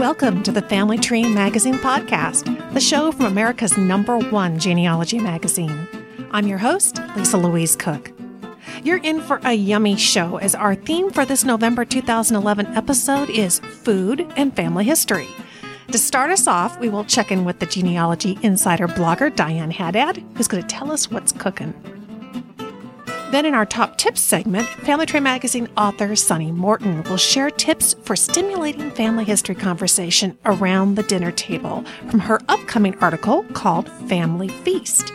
Welcome 0.00 0.42
to 0.44 0.50
the 0.50 0.62
Family 0.62 0.96
Tree 0.96 1.28
Magazine 1.28 1.74
podcast, 1.74 2.72
the 2.72 2.80
show 2.80 3.12
from 3.12 3.26
America's 3.26 3.76
number 3.76 4.16
one 4.18 4.58
genealogy 4.58 5.18
magazine. 5.18 5.86
I'm 6.30 6.46
your 6.46 6.56
host, 6.56 6.98
Lisa 7.16 7.36
Louise 7.36 7.76
Cooke. 7.76 8.10
You're 8.82 9.02
in 9.02 9.20
for 9.20 9.42
a 9.44 9.52
yummy 9.52 9.96
show 9.96 10.38
as 10.38 10.54
our 10.54 10.74
theme 10.74 11.10
for 11.10 11.26
this 11.26 11.44
November 11.44 11.84
2011 11.84 12.68
episode 12.68 13.28
is 13.28 13.58
food 13.58 14.26
and 14.36 14.56
family 14.56 14.84
history. 14.84 15.28
To 15.88 15.98
start 15.98 16.30
us 16.30 16.46
off, 16.46 16.80
we 16.80 16.88
will 16.88 17.04
check 17.04 17.30
in 17.30 17.44
with 17.44 17.58
the 17.58 17.66
genealogy 17.66 18.38
insider 18.40 18.88
blogger 18.88 19.36
Diane 19.36 19.70
Haddad, 19.70 20.24
who's 20.34 20.48
going 20.48 20.62
to 20.62 20.68
tell 20.68 20.90
us 20.90 21.10
what's 21.10 21.32
cooking. 21.32 21.74
Then, 23.30 23.46
in 23.46 23.54
our 23.54 23.64
top 23.64 23.96
tips 23.96 24.20
segment, 24.20 24.68
Family 24.68 25.06
Tree 25.06 25.20
Magazine 25.20 25.68
author 25.76 26.16
Sunny 26.16 26.50
Morton 26.50 27.04
will 27.04 27.16
share 27.16 27.48
tips 27.48 27.94
for 28.02 28.16
stimulating 28.16 28.90
family 28.90 29.22
history 29.22 29.54
conversation 29.54 30.36
around 30.46 30.96
the 30.96 31.04
dinner 31.04 31.30
table 31.30 31.84
from 32.10 32.18
her 32.18 32.40
upcoming 32.48 32.98
article 32.98 33.44
called 33.52 33.88
Family 34.08 34.48
Feast. 34.48 35.12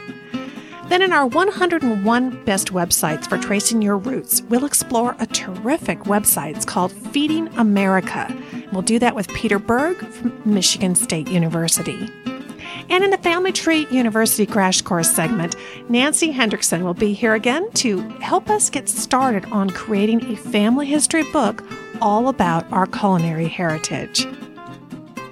Then, 0.88 1.02
in 1.02 1.12
our 1.12 1.28
101 1.28 2.46
Best 2.46 2.72
Websites 2.72 3.28
for 3.28 3.38
Tracing 3.38 3.82
Your 3.82 3.98
Roots, 3.98 4.42
we'll 4.44 4.64
explore 4.64 5.18
a 5.20 5.26
terrific 5.26 6.00
website 6.02 6.66
called 6.66 6.94
Feeding 6.94 7.50
America. 7.58 8.34
We'll 8.72 8.82
do 8.82 8.98
that 9.00 9.16
with 9.16 9.28
Peter 9.30 9.60
Berg 9.60 9.98
from 9.98 10.42
Michigan 10.46 10.96
State 10.96 11.28
University. 11.28 12.10
And 12.90 13.04
in 13.04 13.10
the 13.10 13.18
Family 13.18 13.52
Tree 13.52 13.88
University 13.90 14.46
Crash 14.46 14.82
Course 14.82 15.12
segment, 15.12 15.56
Nancy 15.90 16.32
Hendrickson 16.32 16.84
will 16.84 16.94
be 16.94 17.14
here 17.14 17.34
again 17.34 17.72
to 17.74 18.02
help 18.20 18.50
us 18.50 18.70
get 18.70 18.88
started 18.88 19.46
on 19.46 19.70
creating 19.70 20.24
a 20.32 20.36
family 20.36 20.86
history 20.86 21.24
book 21.32 21.64
all 22.02 22.28
about 22.28 22.72
our 22.72 22.86
culinary 22.86 23.48
heritage. 23.48 24.28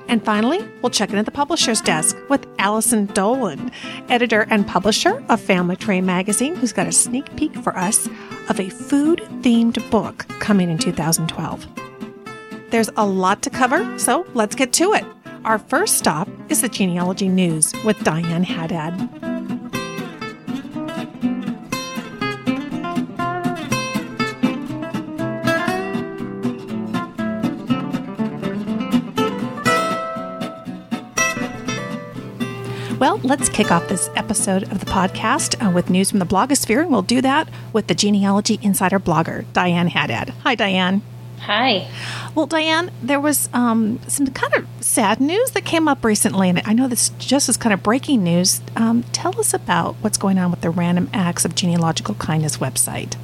And 0.07 0.23
finally, 0.23 0.59
we'll 0.81 0.89
check 0.89 1.09
in 1.09 1.17
at 1.17 1.25
the 1.25 1.31
publisher's 1.31 1.81
desk 1.81 2.17
with 2.29 2.45
Allison 2.59 3.05
Dolan, 3.07 3.71
editor 4.09 4.45
and 4.49 4.67
publisher 4.67 5.23
of 5.29 5.41
Family 5.41 5.75
Tree 5.75 6.01
magazine, 6.01 6.55
who's 6.55 6.73
got 6.73 6.87
a 6.87 6.91
sneak 6.91 7.35
peek 7.35 7.55
for 7.57 7.75
us 7.77 8.07
of 8.49 8.59
a 8.59 8.69
food 8.69 9.19
themed 9.41 9.89
book 9.89 10.27
coming 10.39 10.69
in 10.69 10.77
2012. 10.77 11.67
There's 12.69 12.89
a 12.95 13.05
lot 13.05 13.41
to 13.43 13.49
cover, 13.49 13.97
so 13.97 14.25
let's 14.33 14.55
get 14.55 14.73
to 14.73 14.93
it. 14.93 15.05
Our 15.45 15.59
first 15.59 15.97
stop 15.97 16.29
is 16.47 16.61
the 16.61 16.69
genealogy 16.69 17.27
news 17.27 17.73
with 17.83 17.99
Diane 18.05 18.43
Haddad. 18.43 19.09
Well, 33.01 33.19
let's 33.23 33.49
kick 33.49 33.69
off 33.69 33.89
this 33.89 34.09
episode 34.15 34.63
of 34.71 34.79
the 34.79 34.85
podcast 34.85 35.61
uh, 35.61 35.69
with 35.71 35.89
news 35.89 36.09
from 36.09 36.19
the 36.19 36.25
blogosphere, 36.25 36.83
and 36.83 36.89
we'll 36.89 37.01
do 37.01 37.21
that 37.21 37.49
with 37.73 37.87
the 37.87 37.95
genealogy 37.95 38.59
insider 38.61 38.97
blogger, 38.97 39.43
Diane 39.51 39.89
Haddad. 39.89 40.29
Hi, 40.43 40.55
Diane. 40.55 41.01
Hi. 41.45 41.89
Well, 42.35 42.45
Diane, 42.45 42.89
there 43.01 43.19
was 43.19 43.49
um, 43.51 43.99
some 44.07 44.27
kind 44.27 44.53
of 44.53 44.65
sad 44.79 45.19
news 45.19 45.51
that 45.51 45.65
came 45.65 45.89
up 45.89 46.05
recently, 46.05 46.47
and 46.47 46.61
I 46.63 46.71
know 46.71 46.87
this 46.87 47.09
just 47.19 47.49
is 47.49 47.57
kind 47.57 47.73
of 47.73 47.83
breaking 47.83 48.23
news. 48.23 48.61
Um, 48.77 49.03
tell 49.11 49.37
us 49.37 49.53
about 49.53 49.95
what's 49.95 50.17
going 50.17 50.39
on 50.39 50.51
with 50.51 50.61
the 50.61 50.69
Random 50.69 51.09
Acts 51.11 51.43
of 51.43 51.53
Genealogical 51.53 52.15
Kindness 52.15 52.57
website. 52.57 53.17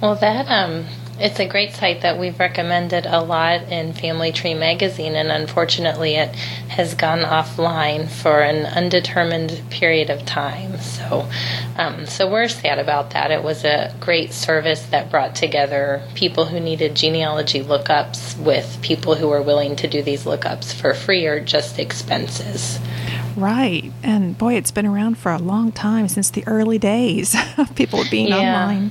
Well, 0.00 0.14
that 0.14 0.46
um, 0.48 0.86
it's 1.20 1.38
a 1.38 1.46
great 1.46 1.72
site 1.72 2.00
that 2.00 2.18
we've 2.18 2.38
recommended 2.40 3.04
a 3.04 3.20
lot 3.20 3.62
in 3.70 3.92
Family 3.92 4.32
Tree 4.32 4.54
Magazine, 4.54 5.14
and 5.14 5.30
unfortunately, 5.30 6.14
it 6.14 6.34
has 6.34 6.94
gone 6.94 7.20
offline 7.20 8.08
for 8.08 8.40
an 8.40 8.64
undetermined 8.64 9.62
period 9.68 10.08
of 10.08 10.24
time. 10.24 10.78
So, 10.78 11.28
um, 11.76 12.06
so 12.06 12.30
we're 12.30 12.48
sad 12.48 12.78
about 12.78 13.10
that. 13.10 13.30
It 13.30 13.42
was 13.42 13.64
a 13.64 13.94
great 14.00 14.32
service 14.32 14.82
that 14.86 15.10
brought 15.10 15.34
together 15.34 16.02
people 16.14 16.46
who 16.46 16.58
needed 16.58 16.94
genealogy 16.96 17.62
lookups 17.62 18.38
with 18.38 18.78
people 18.80 19.14
who 19.14 19.28
were 19.28 19.42
willing 19.42 19.76
to 19.76 19.88
do 19.88 20.02
these 20.02 20.24
lookups 20.24 20.72
for 20.72 20.94
free 20.94 21.26
or 21.26 21.38
just 21.38 21.78
expenses. 21.78 22.78
Right, 23.36 23.92
and 24.02 24.36
boy, 24.36 24.54
it's 24.54 24.70
been 24.70 24.86
around 24.86 25.18
for 25.18 25.32
a 25.32 25.38
long 25.38 25.70
time 25.70 26.08
since 26.08 26.30
the 26.30 26.46
early 26.46 26.78
days 26.78 27.36
of 27.58 27.74
people 27.74 28.04
being 28.10 28.28
yeah. 28.28 28.62
online. 28.62 28.90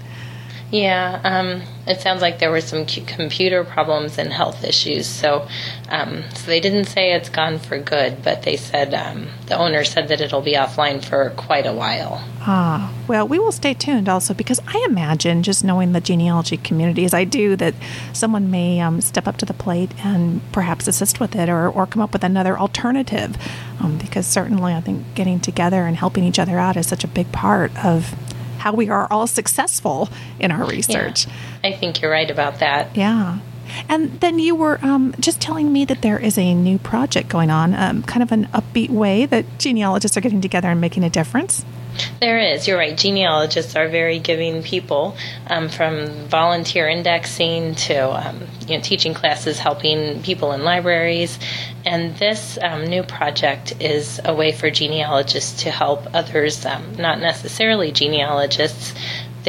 Yeah, 0.72 1.20
um, 1.24 1.64
it 1.88 2.00
sounds 2.00 2.22
like 2.22 2.38
there 2.38 2.52
were 2.52 2.62
some 2.62 2.86
computer 2.86 3.64
problems 3.64 4.20
and 4.20 4.32
health 4.32 4.64
issues. 4.64 5.08
So, 5.08 5.48
um, 5.90 6.24
so 6.36 6.46
they 6.46 6.60
didn't 6.60 6.86
say 6.86 7.14
it's 7.14 7.30
gone 7.30 7.58
for 7.58 7.80
good, 7.80 8.24
but 8.24 8.44
they 8.44 8.56
said 8.56 8.94
um, 8.94 9.30
the 9.48 9.58
owner 9.58 9.84
said 9.84 10.10
that 10.10 10.22
it'll 10.22 10.42
be 10.42 10.54
offline 10.54 11.04
for 11.04 11.32
quite 11.32 11.66
a 11.66 11.74
while. 11.74 12.24
Ah, 12.42 12.94
well, 13.08 13.28
we 13.28 13.40
will 13.40 13.52
stay 13.52 13.74
tuned 13.74 14.08
also 14.08 14.36
because 14.36 14.62
I 14.68 14.86
imagine, 14.88 15.42
just 15.42 15.64
knowing 15.64 15.94
the 15.94 16.02
genealogy 16.02 16.58
community 16.58 17.04
as 17.04 17.16
I 17.16 17.24
do, 17.24 17.56
that 17.56 17.74
someone 18.14 18.52
may 18.52 18.80
um, 18.80 19.02
step 19.02 19.28
up 19.28 19.38
to 19.38 19.46
the 19.46 19.54
plate 19.54 19.92
and 20.04 20.40
perhaps 20.52 20.88
assist 20.88 21.20
with 21.20 21.36
it 21.36 21.50
or, 21.50 21.68
or 21.68 21.88
come 21.88 22.02
up 22.02 22.14
with 22.14 22.24
another 22.24 22.58
alternative. 22.60 23.38
Um, 23.80 23.98
because 23.98 24.28
certainly, 24.28 24.74
I 24.74 24.82
think 24.82 25.16
getting 25.16 25.40
together 25.40 25.88
and 25.88 25.98
helping 25.98 26.24
each 26.24 26.38
other 26.38 26.60
out 26.60 26.78
is 26.78 26.86
such 26.86 27.04
a 27.04 27.08
big 27.08 27.32
part 27.32 27.76
of 27.84 28.14
how 28.60 28.74
we 28.74 28.90
are 28.90 29.08
all 29.10 29.28
successful 29.28 30.10
in 30.40 30.52
our 30.52 30.66
research. 30.66 31.26
Yeah, 31.26 31.34
I 31.64 31.74
think 31.74 32.02
you're 32.02 32.12
right 32.12 32.30
about 32.30 32.60
that. 32.60 32.96
Yeah. 32.96 33.40
And 33.88 34.20
then 34.20 34.40
you 34.40 34.56
were 34.56 34.80
um, 34.84 35.14
just 35.20 35.40
telling 35.42 35.72
me 35.72 35.86
that 35.86 36.02
there 36.02 36.20
is 36.20 36.38
a 36.38 36.54
new 36.54 36.78
project 36.80 37.30
going 37.30 37.50
on, 37.50 37.74
um, 37.74 38.04
kind 38.04 38.24
of 38.24 38.32
an 38.32 38.46
upbeat 38.48 38.90
way 38.90 39.26
that 39.26 39.46
genealogists 39.58 40.18
are 40.18 40.22
getting 40.22 40.42
together 40.42 40.70
and 40.70 40.82
making 40.82 41.04
a 41.04 41.10
difference. 41.10 41.66
There 42.22 42.40
is. 42.40 42.68
You're 42.68 42.78
right. 42.78 42.98
Genealogists 42.98 43.76
are 43.76 43.88
very 43.88 44.20
giving 44.20 44.64
people, 44.64 45.18
um, 45.48 45.70
from 45.70 46.28
volunteer 46.28 46.88
indexing 46.88 47.76
to 47.76 48.28
um, 48.28 48.42
you 48.68 48.78
know, 48.78 48.84
teaching 48.84 49.14
classes, 49.14 49.60
helping 49.60 50.22
people 50.22 50.52
in 50.54 50.64
libraries. 50.64 51.38
And 51.86 52.16
this 52.16 52.58
um, 52.62 52.86
new 52.86 53.04
project 53.04 53.82
is 53.82 54.20
a 54.24 54.34
way 54.34 54.52
for 54.52 54.70
genealogists 54.70 55.64
to 55.64 55.72
help 55.72 56.08
others, 56.14 56.66
um, 56.66 56.96
not 56.98 57.20
necessarily 57.20 57.92
genealogists, 57.92 58.94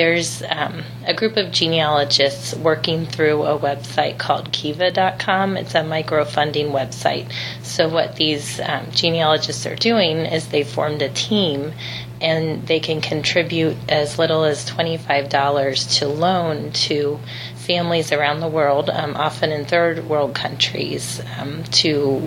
there's 0.01 0.43
um, 0.49 0.83
a 1.07 1.13
group 1.13 1.37
of 1.37 1.53
genealogists 1.53 2.55
working 2.55 3.05
through 3.05 3.43
a 3.43 3.59
website 3.59 4.17
called 4.17 4.51
kiva.com. 4.51 5.59
It's 5.59 5.75
a 5.75 5.83
microfunding 5.83 6.71
website. 6.73 7.31
So, 7.63 7.87
what 7.87 8.17
these 8.17 8.59
um, 8.61 8.91
genealogists 8.93 9.67
are 9.67 9.77
doing 9.77 10.21
is 10.25 10.49
they 10.49 10.65
formed 10.65 11.03
a 11.03 11.11
team 11.11 11.75
and 12.19 12.67
they 12.67 12.81
can 12.81 13.03
contribute 13.03 13.77
as 13.91 14.19
little 14.19 14.45
as 14.45 14.65
$25 14.71 15.99
to 15.99 16.09
loan 16.09 16.73
to 16.73 17.21
families 17.57 18.11
around 18.11 18.41
the 18.41 18.49
world, 18.49 18.89
um, 18.89 19.15
often 19.17 19.53
in 19.53 19.67
third 19.67 20.09
world 20.09 20.35
countries, 20.35 21.21
um, 21.39 21.63
to 21.65 22.27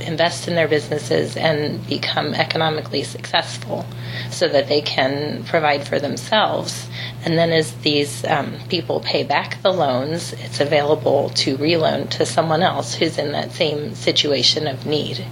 invest 0.00 0.48
in 0.48 0.54
their 0.54 0.68
businesses 0.68 1.36
and 1.36 1.86
become 1.86 2.34
economically 2.34 3.02
successful 3.02 3.86
so 4.30 4.48
that 4.48 4.68
they 4.68 4.80
can 4.80 5.44
provide 5.44 5.86
for 5.86 5.98
themselves. 5.98 6.88
And 7.24 7.36
then, 7.36 7.50
as 7.52 7.72
these 7.78 8.24
um, 8.24 8.54
people 8.68 9.00
pay 9.00 9.24
back 9.24 9.62
the 9.62 9.72
loans, 9.72 10.32
it's 10.34 10.60
available 10.60 11.30
to 11.30 11.56
reloan 11.56 12.08
to 12.10 12.26
someone 12.26 12.62
else 12.62 12.94
who's 12.94 13.18
in 13.18 13.32
that 13.32 13.52
same 13.52 13.94
situation 13.94 14.66
of 14.66 14.86
need. 14.86 15.24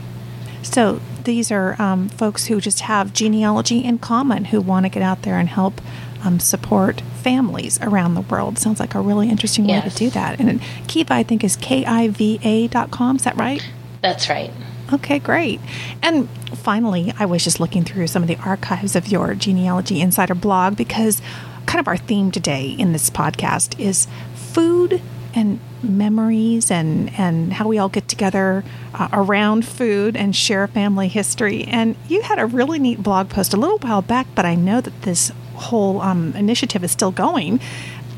So, 0.62 1.00
these 1.24 1.50
are 1.50 1.80
um, 1.80 2.08
folks 2.08 2.46
who 2.46 2.60
just 2.60 2.80
have 2.80 3.12
genealogy 3.12 3.84
in 3.84 3.98
common 3.98 4.46
who 4.46 4.60
want 4.60 4.86
to 4.86 4.90
get 4.90 5.02
out 5.02 5.22
there 5.22 5.38
and 5.38 5.48
help 5.48 5.80
um, 6.22 6.40
support 6.40 7.00
families 7.22 7.80
around 7.80 8.14
the 8.14 8.20
world. 8.22 8.58
Sounds 8.58 8.80
like 8.80 8.94
a 8.94 9.00
really 9.00 9.28
interesting 9.28 9.66
way 9.66 9.74
yes. 9.74 9.92
to 9.92 9.98
do 9.98 10.10
that. 10.10 10.40
And 10.40 10.60
Kiva, 10.88 11.14
I 11.14 11.22
think, 11.22 11.44
is 11.44 11.56
K 11.56 11.84
I 11.84 12.08
V 12.08 12.40
A 12.42 12.68
dot 12.68 12.90
com. 12.90 13.16
Is 13.16 13.24
that 13.24 13.36
right? 13.36 13.64
That's 14.04 14.28
right. 14.28 14.50
Okay, 14.92 15.18
great. 15.18 15.62
And 16.02 16.28
finally, 16.50 17.14
I 17.18 17.24
was 17.24 17.42
just 17.42 17.58
looking 17.58 17.84
through 17.84 18.06
some 18.08 18.20
of 18.20 18.28
the 18.28 18.36
archives 18.36 18.94
of 18.94 19.08
your 19.08 19.34
Genealogy 19.34 20.02
Insider 20.02 20.34
blog 20.34 20.76
because 20.76 21.22
kind 21.64 21.80
of 21.80 21.88
our 21.88 21.96
theme 21.96 22.30
today 22.30 22.68
in 22.68 22.92
this 22.92 23.08
podcast 23.08 23.80
is 23.80 24.06
food 24.34 25.00
and 25.34 25.58
memories 25.82 26.70
and, 26.70 27.18
and 27.18 27.54
how 27.54 27.66
we 27.66 27.78
all 27.78 27.88
get 27.88 28.06
together 28.06 28.62
uh, 28.92 29.08
around 29.10 29.64
food 29.64 30.18
and 30.18 30.36
share 30.36 30.68
family 30.68 31.08
history. 31.08 31.64
And 31.64 31.96
you 32.06 32.20
had 32.20 32.38
a 32.38 32.44
really 32.44 32.78
neat 32.78 33.02
blog 33.02 33.30
post 33.30 33.54
a 33.54 33.56
little 33.56 33.78
while 33.78 34.02
back, 34.02 34.26
but 34.34 34.44
I 34.44 34.54
know 34.54 34.82
that 34.82 35.00
this 35.00 35.32
whole 35.54 36.02
um, 36.02 36.34
initiative 36.36 36.84
is 36.84 36.90
still 36.90 37.10
going. 37.10 37.58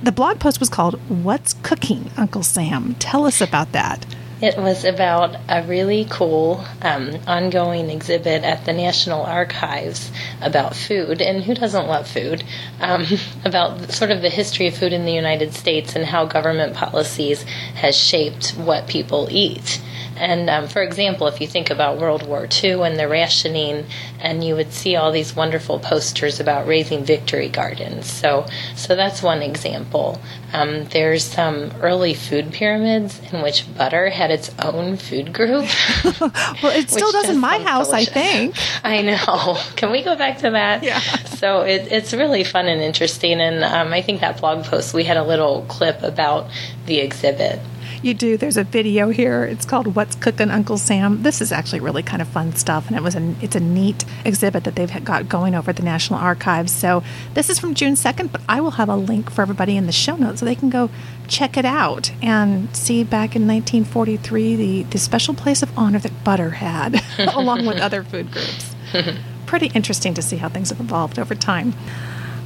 The 0.03 0.11
blog 0.11 0.41
post 0.41 0.59
was 0.59 0.69
called 0.69 0.95
What's 1.09 1.55
Cooking, 1.63 2.11
Uncle 2.17 2.43
Sam? 2.43 2.97
Tell 2.99 3.25
us 3.25 3.41
about 3.41 3.71
that. 3.71 4.05
It 4.41 4.59
was 4.59 4.85
about 4.85 5.35
a 5.49 5.63
really 5.63 6.07
cool 6.11 6.63
um, 6.83 7.19
ongoing 7.27 7.89
exhibit 7.89 8.45
at 8.45 8.67
the 8.67 8.75
National 8.75 9.23
Archives 9.23 10.11
about 10.43 10.77
food, 10.77 11.23
and 11.23 11.43
who 11.43 11.55
doesn't 11.55 11.87
love 11.87 12.07
food? 12.07 12.45
Um, 12.79 13.07
about 13.45 13.91
sort 13.93 14.11
of 14.11 14.21
the 14.21 14.29
history 14.29 14.69
of 14.69 14.77
food 14.77 14.93
in 14.93 15.07
the 15.07 15.13
United 15.13 15.55
States 15.55 15.97
and 15.97 16.05
how 16.05 16.27
government 16.27 16.75
policies 16.75 17.45
has 17.77 17.97
shaped 17.97 18.51
what 18.51 18.87
people 18.87 19.29
eat. 19.31 19.81
And 20.17 20.49
um, 20.49 20.69
for 20.69 20.83
example, 20.83 21.27
if 21.27 21.41
you 21.41 21.47
think 21.47 21.71
about 21.71 21.99
World 21.99 22.27
War 22.27 22.49
II 22.63 22.83
and 22.83 22.99
the 22.99 23.09
rationing, 23.09 23.87
and 24.21 24.43
you 24.43 24.55
would 24.57 24.73
see 24.73 24.97
all 24.97 25.13
these 25.13 25.37
wonderful 25.37 25.79
posters 25.79 26.41
about 26.41 26.67
raising 26.67 27.05
victory 27.05 27.49
gardens. 27.49 28.11
So, 28.11 28.47
so 28.75 28.97
that's 28.97 29.23
one 29.23 29.43
example. 29.43 30.21
Um, 30.53 30.85
there's 30.87 31.25
some 31.25 31.73
early 31.81 32.15
food 32.15 32.53
pyramids 32.53 33.21
in 33.33 33.43
which 33.43 33.67
butter 33.77 34.09
had 34.09 34.31
its 34.31 34.51
own 34.63 34.97
food 34.97 35.33
group. 35.33 35.67
well, 36.21 36.73
it 36.73 36.89
still 36.91 37.13
does 37.13 37.29
in 37.29 37.39
my 37.39 37.59
house, 37.59 37.89
delicious. 37.89 38.09
I 38.09 38.13
think. 38.13 38.57
I 38.85 39.03
know. 39.03 39.59
Can 39.77 39.91
we 39.91 40.03
go 40.03 40.17
back 40.17 40.39
to 40.39 40.51
that? 40.51 40.83
Yeah. 40.83 41.01
So 41.37 41.63
it, 41.63 41.93
it's 41.93 42.15
really 42.15 42.45
fun 42.45 42.67
and 42.67 42.81
interesting, 42.81 43.41
and 43.41 43.63
um, 43.65 43.93
I 43.93 44.03
think 44.03 44.21
that 44.21 44.41
blog 44.41 44.65
post 44.65 44.95
we 44.95 45.05
had 45.05 45.17
a 45.17 45.25
little 45.25 45.65
clip 45.69 46.03
about 46.03 46.49
the 46.87 47.01
exhibit 47.01 47.61
you 48.03 48.15
do. 48.15 48.37
There's 48.37 48.57
a 48.57 48.65
video 48.65 49.11
here. 49.11 49.45
It's 49.45 49.65
called 49.65 49.95
"What's 49.95 50.15
Cooking 50.17 50.51
Uncle 50.51 50.79
Sam." 50.79 51.23
This 51.23 51.41
is 51.41 51.53
actually 51.53 51.81
really 51.81 52.03
kind 52.03 52.23
of 52.23 52.29
fun 52.29 52.55
stuff, 52.57 52.87
and 52.89 52.97
it 52.97 53.03
was 53.03 53.15
a 53.15 53.35
it's 53.41 53.57
a 53.57 53.61
neat 53.61 54.05
exhibit 54.25 54.65
that 54.65 54.77
they've 54.77 55.05
got 55.05 55.29
going 55.29 55.55
over 55.55 55.71
at 55.71 55.77
the 55.77 55.83
National 55.83 56.19
Archives. 56.19 56.73
So 56.73 57.03
this 57.35 57.51
is 57.51 57.59
from 57.59 57.75
June 57.75 57.95
2nd, 57.95 58.33
but 58.33 58.41
I 58.49 58.61
will 58.61 58.73
have 58.73 58.89
a 58.89 58.97
link 58.97 59.31
for 59.31 59.43
everybody 59.43 59.77
in 59.77 59.87
the 59.87 59.93
show 59.93 60.17
notes 60.17 60.41
so 60.41 60.47
they 60.47 60.55
can 60.55 60.71
go 60.71 60.91
check 61.29 61.57
it 61.57 61.65
out 61.65 62.13
and 62.23 62.75
see 62.77 63.03
back 63.05 63.35
in 63.37 63.47
1943 63.47 64.57
the 64.57 64.83
the 64.85 64.99
special 64.99 65.35
place 65.35 65.63
of 65.63 65.77
honor 65.79 65.99
that 65.99 66.25
butter 66.25 66.51
had, 66.51 67.03
along 67.19 67.67
with 67.67 67.79
other 67.79 68.03
food 68.03 68.31
groups. 68.31 68.75
Pretty 69.47 69.67
interesting 69.75 70.15
to 70.15 70.23
see 70.23 70.37
how 70.37 70.49
things 70.49 70.71
have 70.71 70.81
evolved 70.81 71.19
over 71.19 71.35
time. 71.35 71.75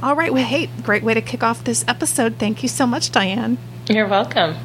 All 0.03 0.15
right, 0.15 0.33
well, 0.33 0.43
hey, 0.45 0.67
great 0.83 1.03
way 1.03 1.13
to 1.13 1.21
kick 1.21 1.43
off 1.43 1.63
this 1.63 1.85
episode. 1.87 2.37
Thank 2.37 2.63
you 2.63 2.69
so 2.69 2.87
much, 2.87 3.11
Diane. 3.11 3.59
You're 3.87 4.07
welcome. 4.07 4.55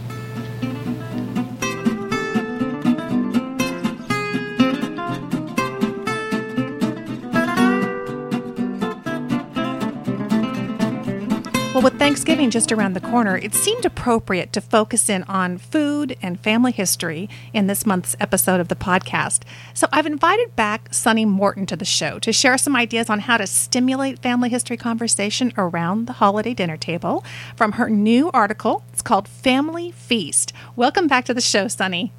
With 11.86 12.00
Thanksgiving 12.00 12.50
just 12.50 12.72
around 12.72 12.94
the 12.94 13.00
corner, 13.00 13.36
it 13.36 13.54
seemed 13.54 13.84
appropriate 13.84 14.52
to 14.52 14.60
focus 14.60 15.08
in 15.08 15.22
on 15.28 15.56
food 15.56 16.16
and 16.20 16.40
family 16.40 16.72
history 16.72 17.28
in 17.52 17.68
this 17.68 17.86
month's 17.86 18.16
episode 18.18 18.58
of 18.58 18.66
the 18.66 18.74
podcast. 18.74 19.44
So 19.72 19.86
I've 19.92 20.04
invited 20.04 20.56
back 20.56 20.92
Sunny 20.92 21.24
Morton 21.24 21.64
to 21.66 21.76
the 21.76 21.84
show 21.84 22.18
to 22.18 22.32
share 22.32 22.58
some 22.58 22.74
ideas 22.74 23.08
on 23.08 23.20
how 23.20 23.36
to 23.36 23.46
stimulate 23.46 24.18
family 24.18 24.48
history 24.48 24.76
conversation 24.76 25.52
around 25.56 26.08
the 26.08 26.14
holiday 26.14 26.54
dinner 26.54 26.76
table 26.76 27.24
from 27.54 27.72
her 27.72 27.88
new 27.88 28.32
article. 28.32 28.82
It's 28.92 29.00
called 29.00 29.28
Family 29.28 29.92
Feast. 29.92 30.52
Welcome 30.74 31.06
back 31.06 31.24
to 31.26 31.34
the 31.34 31.40
show, 31.40 31.68
Sunny. 31.68 32.12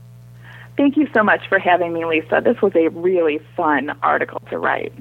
Thank 0.77 0.95
you 0.95 1.09
so 1.13 1.23
much 1.23 1.41
for 1.49 1.59
having 1.59 1.91
me, 1.91 2.05
Lisa. 2.05 2.39
This 2.41 2.61
was 2.61 2.71
a 2.73 2.87
really 2.87 3.41
fun 3.57 3.97
article 4.01 4.41
to 4.49 4.59
write. 4.59 4.93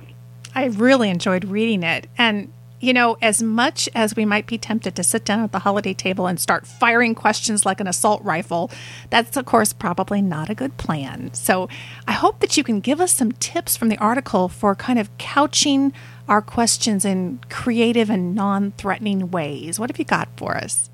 I 0.56 0.64
really 0.64 1.08
enjoyed 1.08 1.44
reading 1.44 1.84
it. 1.84 2.08
And 2.18 2.50
you 2.86 2.92
know, 2.92 3.16
as 3.20 3.42
much 3.42 3.88
as 3.96 4.14
we 4.14 4.24
might 4.24 4.46
be 4.46 4.56
tempted 4.56 4.94
to 4.94 5.02
sit 5.02 5.24
down 5.24 5.40
at 5.40 5.50
the 5.50 5.58
holiday 5.58 5.92
table 5.92 6.28
and 6.28 6.38
start 6.38 6.68
firing 6.68 7.16
questions 7.16 7.66
like 7.66 7.80
an 7.80 7.88
assault 7.88 8.22
rifle, 8.22 8.70
that's, 9.10 9.36
of 9.36 9.44
course, 9.44 9.72
probably 9.72 10.22
not 10.22 10.48
a 10.48 10.54
good 10.54 10.76
plan. 10.76 11.34
So 11.34 11.68
I 12.06 12.12
hope 12.12 12.38
that 12.38 12.56
you 12.56 12.62
can 12.62 12.78
give 12.78 13.00
us 13.00 13.12
some 13.12 13.32
tips 13.32 13.76
from 13.76 13.88
the 13.88 13.98
article 13.98 14.48
for 14.48 14.76
kind 14.76 15.00
of 15.00 15.10
couching 15.18 15.92
our 16.28 16.40
questions 16.40 17.04
in 17.04 17.40
creative 17.50 18.08
and 18.08 18.36
non 18.36 18.70
threatening 18.72 19.32
ways. 19.32 19.80
What 19.80 19.90
have 19.90 19.98
you 19.98 20.04
got 20.04 20.28
for 20.36 20.56
us? 20.56 20.88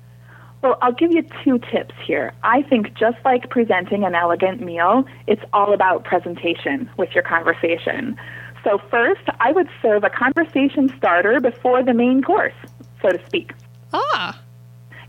Well, 0.63 0.79
I'll 0.81 0.93
give 0.93 1.11
you 1.11 1.23
two 1.43 1.59
tips 1.71 1.93
here. 2.07 2.33
I 2.41 2.63
think 2.63 2.95
just 2.95 3.17
like 3.23 3.51
presenting 3.51 4.03
an 4.03 4.15
elegant 4.15 4.61
meal, 4.61 5.05
it's 5.27 5.43
all 5.53 5.73
about 5.73 6.05
presentation 6.05 6.89
with 6.97 7.11
your 7.11 7.23
conversation. 7.23 8.17
So, 8.63 8.79
first, 8.89 9.23
I 9.39 9.51
would 9.51 9.67
serve 9.81 10.03
a 10.03 10.09
conversation 10.09 10.93
starter 10.97 11.39
before 11.39 11.83
the 11.83 11.93
main 11.93 12.23
course, 12.23 12.53
so 13.01 13.09
to 13.09 13.25
speak. 13.25 13.51
Ah. 13.93 14.39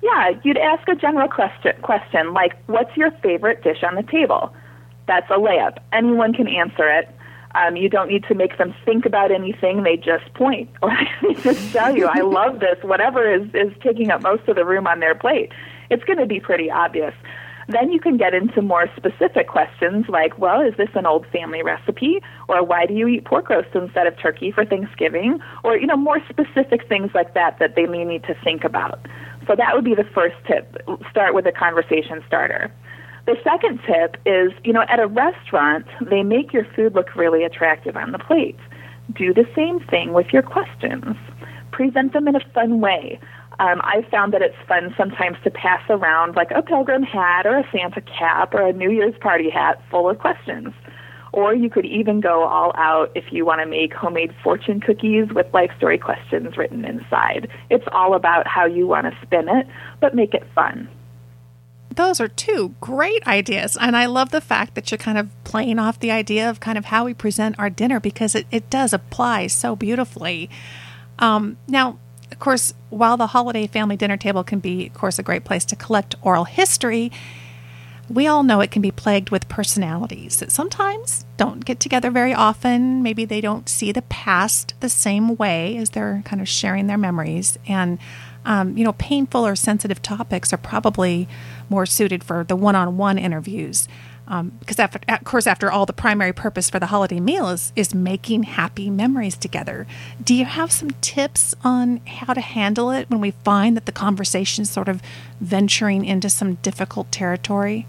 Yeah, 0.03 0.33
you'd 0.43 0.59
ask 0.59 0.87
a 0.89 0.95
general 0.95 1.29
question, 1.29 1.75
question 1.83 2.35
like, 2.35 2.57
What's 2.67 2.97
your 2.97 3.11
favorite 3.23 3.63
dish 3.63 3.83
on 3.83 3.95
the 3.95 4.03
table? 4.03 4.55
That's 5.07 5.29
a 5.31 5.35
layup. 5.35 5.79
Anyone 5.93 6.35
can 6.35 6.49
answer 6.49 6.89
it. 6.89 7.09
Um, 7.55 7.77
you 7.77 7.89
don't 7.89 8.09
need 8.09 8.25
to 8.25 8.35
make 8.35 8.59
them 8.59 8.75
think 8.85 9.07
about 9.07 9.31
anything. 9.31 9.85
They 9.85 9.97
just 9.97 10.33
point 10.35 10.69
or 10.83 10.93
they 11.23 11.35
just 11.35 11.73
tell 11.73 11.97
you, 11.97 12.07
I 12.07 12.21
love 12.21 12.61
this, 12.61 12.83
whatever 12.83 13.33
is, 13.33 13.49
is 13.55 13.73
taking 13.81 14.11
up 14.11 14.23
most 14.23 14.49
of 14.49 14.57
the 14.57 14.65
room 14.65 14.87
on 14.87 15.01
their 15.01 15.15
plate. 15.15 15.53
It's 15.91 16.03
going 16.05 16.19
to 16.19 16.27
be 16.27 16.41
pretty 16.41 16.71
obvious. 16.71 17.15
Then 17.69 17.91
you 17.91 18.01
can 18.01 18.17
get 18.17 18.35
into 18.35 18.61
more 18.63 18.89
specific 18.97 19.49
questions 19.49 20.07
like, 20.09 20.39
well, 20.39 20.61
is 20.61 20.75
this 20.77 20.91
an 20.95 21.07
old 21.07 21.27
family 21.29 21.63
recipe? 21.63 22.21
Or 22.49 22.63
why 22.65 22.87
do 22.87 22.95
you 22.95 23.09
eat 23.09 23.25
pork 23.25 23.49
roast 23.49 23.69
instead 23.75 24.07
of 24.07 24.19
turkey 24.19 24.51
for 24.51 24.65
Thanksgiving? 24.65 25.41
Or, 25.63 25.77
you 25.77 25.87
know, 25.87 25.97
more 25.97 26.21
specific 26.29 26.89
things 26.89 27.11
like 27.15 27.35
that 27.35 27.59
that 27.59 27.75
they 27.75 27.87
may 27.87 28.05
need 28.05 28.25
to 28.25 28.35
think 28.45 28.65
about. 28.65 29.07
So 29.47 29.55
that 29.57 29.75
would 29.75 29.85
be 29.85 29.95
the 29.95 30.09
first 30.15 30.37
tip. 30.47 30.77
Start 31.11 31.35
with 31.35 31.47
a 31.47 31.53
conversation 31.53 32.23
starter. 32.27 32.73
The 33.27 33.37
second 33.43 33.81
tip 33.87 34.17
is, 34.27 34.53
you 34.65 34.73
know, 34.73 34.85
at 34.89 35.01
a 35.01 35.07
restaurant, 35.07 35.87
they 36.11 36.23
make 36.23 36.53
your 36.53 36.67
food 36.77 36.95
look 36.95 37.15
really 37.17 37.43
attractive 37.45 37.97
on 37.97 38.13
the 38.13 38.19
plate. 38.19 38.59
Do 39.15 39.33
the 39.33 39.47
same 39.55 39.81
thing 39.81 40.13
with 40.13 40.27
your 40.33 40.43
questions. 40.43 41.17
Present 41.73 42.13
them 42.13 42.29
in 42.29 42.37
a 42.37 42.45
fun 42.53 42.81
way. 42.81 43.19
Um, 43.59 43.81
I've 43.85 44.07
found 44.09 44.33
that 44.35 44.43
it's 44.43 44.57
fun 44.67 44.95
sometimes 44.97 45.37
to 45.45 45.51
pass 45.51 45.83
around 45.89 46.35
like 46.35 46.51
a 46.51 46.63
pilgrim 46.63 47.03
hat 47.03 47.47
or 47.47 47.57
a 47.57 47.69
Santa 47.71 48.01
cap 48.01 48.55
or 48.55 48.67
a 48.67 48.73
New 48.73 48.91
Year's 48.91 49.15
party 49.21 49.51
hat 49.51 49.81
full 49.91 50.09
of 50.09 50.19
questions. 50.19 50.75
Or 51.33 51.55
you 51.55 51.69
could 51.69 51.85
even 51.85 52.21
go 52.21 52.45
all 52.45 52.73
out 52.77 53.11
if 53.15 53.33
you 53.33 53.45
want 53.45 53.61
to 53.61 53.67
make 53.67 53.93
homemade 53.93 54.33
fortune 54.43 54.81
cookies 54.81 55.29
with 55.35 55.53
life 55.53 55.71
story 55.77 55.99
questions 55.99 56.57
written 56.57 56.85
inside. 56.85 57.49
It's 57.71 57.87
all 57.91 58.15
about 58.15 58.47
how 58.47 58.67
you 58.67 58.87
want 58.87 59.07
to 59.07 59.27
spin 59.27 59.49
it, 59.49 59.67
but 60.01 60.15
make 60.15 60.35
it 60.35 60.45
fun. 60.55 60.89
Those 61.95 62.21
are 62.21 62.29
two 62.29 62.75
great 62.81 63.27
ideas. 63.27 63.77
And 63.81 63.97
I 63.97 64.07
love 64.07 64.31
the 64.31 64.41
fact 64.41 64.75
that 64.75 64.91
you're 64.91 64.99
kind 64.99 65.19
of 65.19 65.29
playing 65.45 65.79
off 65.79 65.99
the 65.99 66.11
idea 66.11 66.49
of 66.49 66.61
kind 66.61 66.79
of 66.79 66.87
how 66.87 67.05
we 67.05 67.15
present 67.15 67.57
our 67.59 67.71
dinner 67.71 68.01
because 68.01 68.35
it, 68.35 68.47
it 68.51 68.71
does 68.71 68.93
apply 68.93 69.49
so 69.49 69.77
beautifully. 69.77 70.51
Um, 71.19 71.57
now, 71.69 71.99
of 72.35 72.41
course, 72.41 72.75
while 72.91 73.17
the 73.17 73.29
holiday 73.29 73.69
family 73.69 73.97
dinner 73.97 74.17
table 74.17 74.43
can 74.43 74.59
be, 74.59 74.89
of 74.89 74.95
course, 74.95 75.21
a 75.21 75.23
great 75.23 75.45
place 75.45 75.65
to 75.67 75.77
collect 75.77 76.17
oral 76.21 76.43
history, 76.43 77.13
we 78.11 78.27
all 78.27 78.43
know 78.43 78.61
it 78.61 78.73
can 78.73 78.83
be 78.83 78.91
plagued 78.91 79.31
with 79.31 79.49
personalities 79.49 80.41
that 80.41 80.51
sometimes 80.51 81.25
don't 81.37 81.65
get 81.65 81.79
together 81.79 82.11
very 82.11 82.35
often. 82.35 83.05
Maybe 83.05 83.25
they 83.25 83.41
don't 83.41 83.69
see 83.69 83.93
the 83.93 84.03
past 84.03 84.75
the 84.81 84.89
same 84.89 85.37
way 85.37 85.77
as 85.77 85.91
they're 85.91 86.23
kind 86.25 86.43
of 86.43 86.49
sharing 86.49 86.89
their 86.89 86.99
memories. 86.99 87.57
And, 87.69 88.01
um, 88.45 88.77
you 88.77 88.83
know, 88.83 88.95
painful 88.95 89.47
or 89.47 89.55
sensitive 89.55 90.03
topics 90.03 90.53
are 90.53 90.59
probably 90.59 91.29
more 91.71 91.87
suited 91.87 92.25
for 92.25 92.43
the 92.43 92.57
one 92.57 92.75
on 92.75 92.97
one 92.97 93.17
interviews. 93.17 93.87
Um, 94.27 94.53
because 94.59 94.79
after, 94.79 95.01
of 95.07 95.25
course, 95.25 95.47
after 95.47 95.71
all, 95.71 95.85
the 95.85 95.93
primary 95.93 96.33
purpose 96.33 96.71
for 96.71 96.79
the 96.79 96.87
holiday 96.87 97.21
meal 97.21 97.49
is 97.51 97.73
is 97.77 97.95
making 97.95 98.45
happy 98.45 98.89
memories 98.89 99.37
together. 99.37 99.87
Do 100.23 100.35
you 100.35 100.47
have 100.47 100.73
some 100.73 100.91
tips 101.03 101.55
on 101.63 101.99
how 102.07 102.33
to 102.33 102.41
handle 102.41 102.91
it 102.91 103.11
when 103.11 103.21
we 103.21 103.33
find 103.33 103.77
that 103.77 103.85
the 103.85 103.93
conversation 103.93 104.63
is 104.63 104.71
sort 104.71 104.89
of 104.89 105.03
venturing 105.41 106.05
into 106.05 106.31
some 106.31 106.55
difficult 106.57 107.13
territory? 107.13 107.87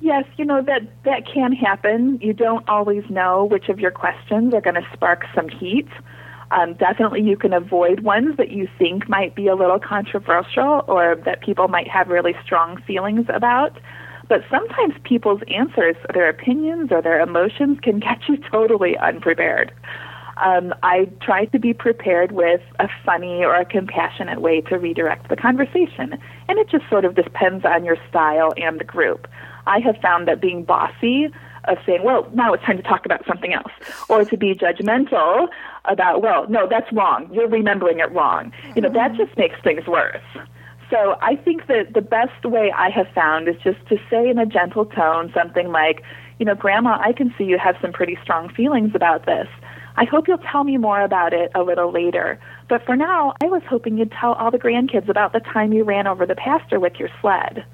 Yes, 0.00 0.24
you 0.36 0.44
know 0.44 0.62
that 0.62 0.82
that 1.04 1.26
can 1.26 1.52
happen. 1.52 2.18
You 2.20 2.32
don't 2.32 2.68
always 2.68 3.08
know 3.08 3.44
which 3.44 3.68
of 3.68 3.78
your 3.78 3.90
questions 3.90 4.54
are 4.54 4.60
going 4.60 4.76
to 4.76 4.88
spark 4.92 5.24
some 5.34 5.48
heat. 5.48 5.88
Um, 6.50 6.74
definitely, 6.74 7.22
you 7.22 7.36
can 7.36 7.52
avoid 7.52 8.00
ones 8.00 8.36
that 8.38 8.50
you 8.50 8.68
think 8.78 9.08
might 9.08 9.34
be 9.34 9.48
a 9.48 9.54
little 9.54 9.78
controversial 9.78 10.82
or 10.88 11.16
that 11.26 11.42
people 11.42 11.68
might 11.68 11.88
have 11.88 12.08
really 12.08 12.34
strong 12.42 12.80
feelings 12.82 13.26
about. 13.28 13.76
But 14.28 14.44
sometimes 14.50 14.94
people's 15.04 15.40
answers, 15.48 15.96
their 16.12 16.28
opinions, 16.28 16.92
or 16.92 17.02
their 17.02 17.20
emotions 17.20 17.78
can 17.80 17.98
get 18.00 18.28
you 18.28 18.36
totally 18.36 18.96
unprepared. 18.98 19.72
Um, 20.36 20.72
I 20.84 21.06
try 21.20 21.46
to 21.46 21.58
be 21.58 21.74
prepared 21.74 22.30
with 22.30 22.60
a 22.78 22.88
funny 23.04 23.44
or 23.44 23.56
a 23.56 23.64
compassionate 23.64 24.40
way 24.40 24.60
to 24.62 24.78
redirect 24.78 25.28
the 25.28 25.36
conversation. 25.36 26.16
And 26.48 26.58
it 26.58 26.68
just 26.68 26.88
sort 26.88 27.04
of 27.04 27.16
depends 27.16 27.64
on 27.64 27.84
your 27.84 27.96
style 28.08 28.52
and 28.56 28.78
the 28.78 28.84
group. 28.84 29.26
I 29.66 29.80
have 29.80 29.96
found 29.96 30.28
that 30.28 30.40
being 30.40 30.62
bossy, 30.62 31.32
of 31.68 31.78
saying, 31.86 32.02
well, 32.02 32.28
now 32.34 32.52
it's 32.52 32.64
time 32.64 32.76
to 32.76 32.82
talk 32.82 33.04
about 33.04 33.24
something 33.26 33.52
else, 33.52 33.72
or 34.08 34.24
to 34.24 34.36
be 34.36 34.54
judgmental 34.54 35.48
about, 35.84 36.22
well, 36.22 36.48
no, 36.48 36.66
that's 36.68 36.90
wrong. 36.92 37.28
You're 37.32 37.48
remembering 37.48 38.00
it 38.00 38.10
wrong. 38.12 38.52
You 38.74 38.82
know, 38.82 38.90
that 38.90 39.14
just 39.16 39.36
makes 39.36 39.60
things 39.62 39.86
worse. 39.86 40.22
So 40.90 41.16
I 41.20 41.36
think 41.36 41.66
that 41.66 41.92
the 41.94 42.00
best 42.00 42.44
way 42.44 42.72
I 42.74 42.88
have 42.90 43.08
found 43.14 43.48
is 43.48 43.56
just 43.62 43.78
to 43.88 43.98
say 44.10 44.28
in 44.28 44.38
a 44.38 44.46
gentle 44.46 44.86
tone 44.86 45.30
something 45.34 45.68
like, 45.70 46.02
you 46.38 46.46
know, 46.46 46.54
Grandma, 46.54 46.98
I 47.00 47.12
can 47.12 47.34
see 47.36 47.44
you 47.44 47.58
have 47.58 47.76
some 47.82 47.92
pretty 47.92 48.18
strong 48.22 48.48
feelings 48.48 48.92
about 48.94 49.26
this. 49.26 49.48
I 49.96 50.04
hope 50.04 50.28
you'll 50.28 50.38
tell 50.38 50.64
me 50.64 50.76
more 50.76 51.00
about 51.00 51.32
it 51.32 51.50
a 51.54 51.62
little 51.62 51.90
later. 51.90 52.38
But 52.68 52.84
for 52.86 52.94
now, 52.94 53.34
I 53.42 53.46
was 53.46 53.62
hoping 53.68 53.98
you'd 53.98 54.12
tell 54.12 54.34
all 54.34 54.50
the 54.50 54.58
grandkids 54.58 55.08
about 55.08 55.32
the 55.32 55.40
time 55.40 55.72
you 55.72 55.82
ran 55.82 56.06
over 56.06 56.24
the 56.24 56.36
pastor 56.36 56.78
with 56.78 56.94
your 57.00 57.08
sled. 57.20 57.64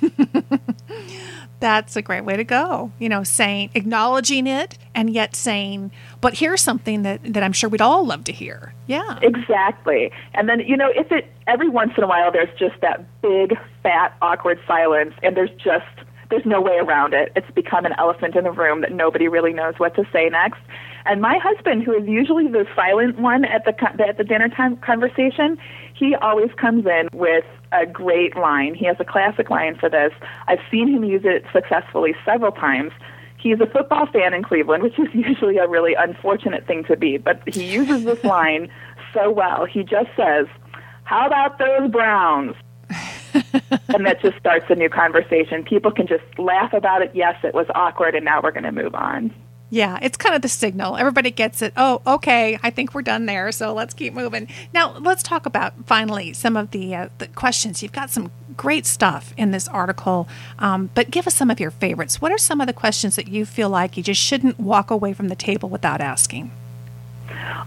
That's 1.60 1.96
a 1.96 2.02
great 2.02 2.24
way 2.24 2.36
to 2.36 2.44
go. 2.44 2.92
You 3.00 3.08
know, 3.08 3.24
saying, 3.24 3.70
acknowledging 3.74 4.46
it, 4.46 4.78
and 4.94 5.10
yet 5.10 5.34
saying, 5.34 5.90
but 6.22 6.34
here's 6.34 6.62
something 6.62 7.02
that, 7.02 7.20
that 7.34 7.42
I'm 7.42 7.52
sure 7.52 7.68
we'd 7.68 7.82
all 7.82 8.06
love 8.06 8.24
to 8.24 8.32
hear. 8.32 8.72
Yeah. 8.86 9.18
Exactly. 9.20 10.10
And 10.32 10.48
then, 10.48 10.60
you 10.60 10.76
know, 10.76 10.88
if 10.94 11.10
it, 11.12 11.30
every 11.46 11.68
once 11.68 11.92
in 11.98 12.04
a 12.04 12.06
while, 12.06 12.32
there's 12.32 12.56
just 12.58 12.80
that 12.80 13.04
big, 13.20 13.58
fat, 13.82 14.16
awkward 14.22 14.58
silence, 14.66 15.12
and 15.22 15.36
there's 15.36 15.50
just, 15.50 15.84
there's 16.30 16.46
no 16.46 16.60
way 16.60 16.78
around 16.78 17.12
it. 17.12 17.32
It's 17.36 17.50
become 17.50 17.84
an 17.84 17.92
elephant 17.98 18.36
in 18.36 18.44
the 18.44 18.52
room 18.52 18.80
that 18.80 18.92
nobody 18.92 19.28
really 19.28 19.52
knows 19.52 19.74
what 19.78 19.94
to 19.96 20.04
say 20.12 20.28
next. 20.30 20.60
And 21.04 21.20
my 21.20 21.38
husband, 21.42 21.82
who 21.82 21.92
is 21.92 22.06
usually 22.06 22.46
the 22.46 22.66
silent 22.76 23.18
one 23.18 23.44
at 23.44 23.64
the 23.64 23.74
at 24.06 24.16
the 24.16 24.24
dinner 24.24 24.48
time 24.48 24.76
conversation, 24.76 25.58
he 25.94 26.14
always 26.14 26.50
comes 26.56 26.86
in 26.86 27.08
with 27.12 27.44
a 27.72 27.84
great 27.84 28.36
line. 28.36 28.74
He 28.74 28.86
has 28.86 28.96
a 29.00 29.04
classic 29.04 29.50
line 29.50 29.76
for 29.76 29.90
this. 29.90 30.12
I've 30.46 30.60
seen 30.70 30.88
him 30.88 31.02
use 31.02 31.22
it 31.24 31.44
successfully 31.52 32.14
several 32.24 32.52
times. 32.52 32.92
He's 33.42 33.60
a 33.60 33.66
football 33.66 34.06
fan 34.06 34.34
in 34.34 34.44
Cleveland, 34.44 34.84
which 34.84 34.98
is 34.98 35.08
usually 35.14 35.58
a 35.58 35.66
really 35.66 35.94
unfortunate 35.94 36.66
thing 36.66 36.84
to 36.84 36.96
be, 36.96 37.18
but 37.18 37.42
he 37.48 37.64
uses 37.64 38.04
this 38.04 38.22
line 38.24 38.70
so 39.12 39.30
well. 39.30 39.64
He 39.64 39.82
just 39.82 40.10
says, 40.16 40.46
"How 41.04 41.26
about 41.26 41.58
those 41.58 41.90
Browns?" 41.90 42.54
and 43.34 44.06
that 44.06 44.20
just 44.20 44.38
starts 44.38 44.66
a 44.68 44.74
new 44.74 44.88
conversation. 44.88 45.64
People 45.64 45.90
can 45.90 46.06
just 46.06 46.24
laugh 46.38 46.72
about 46.72 47.02
it. 47.02 47.10
Yes, 47.14 47.36
it 47.42 47.54
was 47.54 47.66
awkward, 47.74 48.14
and 48.14 48.24
now 48.24 48.40
we're 48.42 48.52
going 48.52 48.64
to 48.64 48.72
move 48.72 48.94
on. 48.94 49.34
Yeah, 49.72 49.98
it's 50.02 50.18
kind 50.18 50.34
of 50.34 50.42
the 50.42 50.50
signal. 50.50 50.98
Everybody 50.98 51.30
gets 51.30 51.62
it. 51.62 51.72
Oh, 51.78 52.02
okay. 52.06 52.58
I 52.62 52.68
think 52.68 52.92
we're 52.92 53.00
done 53.00 53.24
there. 53.24 53.50
So 53.52 53.72
let's 53.72 53.94
keep 53.94 54.12
moving. 54.12 54.46
Now, 54.74 54.98
let's 54.98 55.22
talk 55.22 55.46
about 55.46 55.72
finally 55.86 56.34
some 56.34 56.58
of 56.58 56.72
the, 56.72 56.94
uh, 56.94 57.08
the 57.16 57.28
questions. 57.28 57.82
You've 57.82 57.90
got 57.90 58.10
some 58.10 58.30
great 58.54 58.84
stuff 58.84 59.32
in 59.38 59.50
this 59.50 59.66
article, 59.68 60.28
um, 60.58 60.90
but 60.94 61.10
give 61.10 61.26
us 61.26 61.34
some 61.34 61.50
of 61.50 61.58
your 61.58 61.70
favorites. 61.70 62.20
What 62.20 62.30
are 62.30 62.36
some 62.36 62.60
of 62.60 62.66
the 62.66 62.74
questions 62.74 63.16
that 63.16 63.28
you 63.28 63.46
feel 63.46 63.70
like 63.70 63.96
you 63.96 64.02
just 64.02 64.20
shouldn't 64.20 64.60
walk 64.60 64.90
away 64.90 65.14
from 65.14 65.28
the 65.28 65.34
table 65.34 65.70
without 65.70 66.02
asking? 66.02 66.50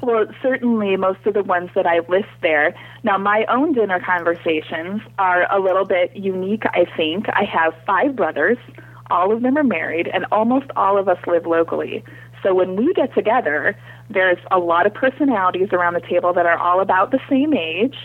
Well, 0.03 0.27
certainly 0.43 0.95
most 0.97 1.25
of 1.25 1.33
the 1.33 1.41
ones 1.41 1.71
that 1.74 1.88
I 1.88 2.01
list 2.07 2.29
there. 2.41 2.75
Now, 3.01 3.17
my 3.17 3.45
own 3.45 3.74
dinner 3.74 4.00
conversations 4.00 5.01
are 5.17 5.51
a 5.51 5.59
little 5.59 5.85
bit 5.85 6.15
unique, 6.15 6.65
I 6.67 6.85
think. 6.95 7.27
I 7.29 7.45
have 7.45 7.74
five 7.83 8.15
brothers. 8.15 8.59
All 9.09 9.31
of 9.31 9.41
them 9.41 9.57
are 9.57 9.63
married, 9.63 10.09
and 10.13 10.25
almost 10.31 10.65
all 10.75 10.97
of 10.97 11.07
us 11.07 11.17
live 11.27 11.45
locally. 11.45 12.03
So 12.43 12.53
when 12.53 12.75
we 12.75 12.93
get 12.93 13.13
together, 13.13 13.77
there's 14.09 14.38
a 14.51 14.59
lot 14.59 14.85
of 14.85 14.93
personalities 14.93 15.69
around 15.71 15.93
the 15.93 16.01
table 16.01 16.33
that 16.33 16.45
are 16.45 16.57
all 16.57 16.79
about 16.79 17.12
the 17.12 17.19
same 17.29 17.53
age, 17.53 17.95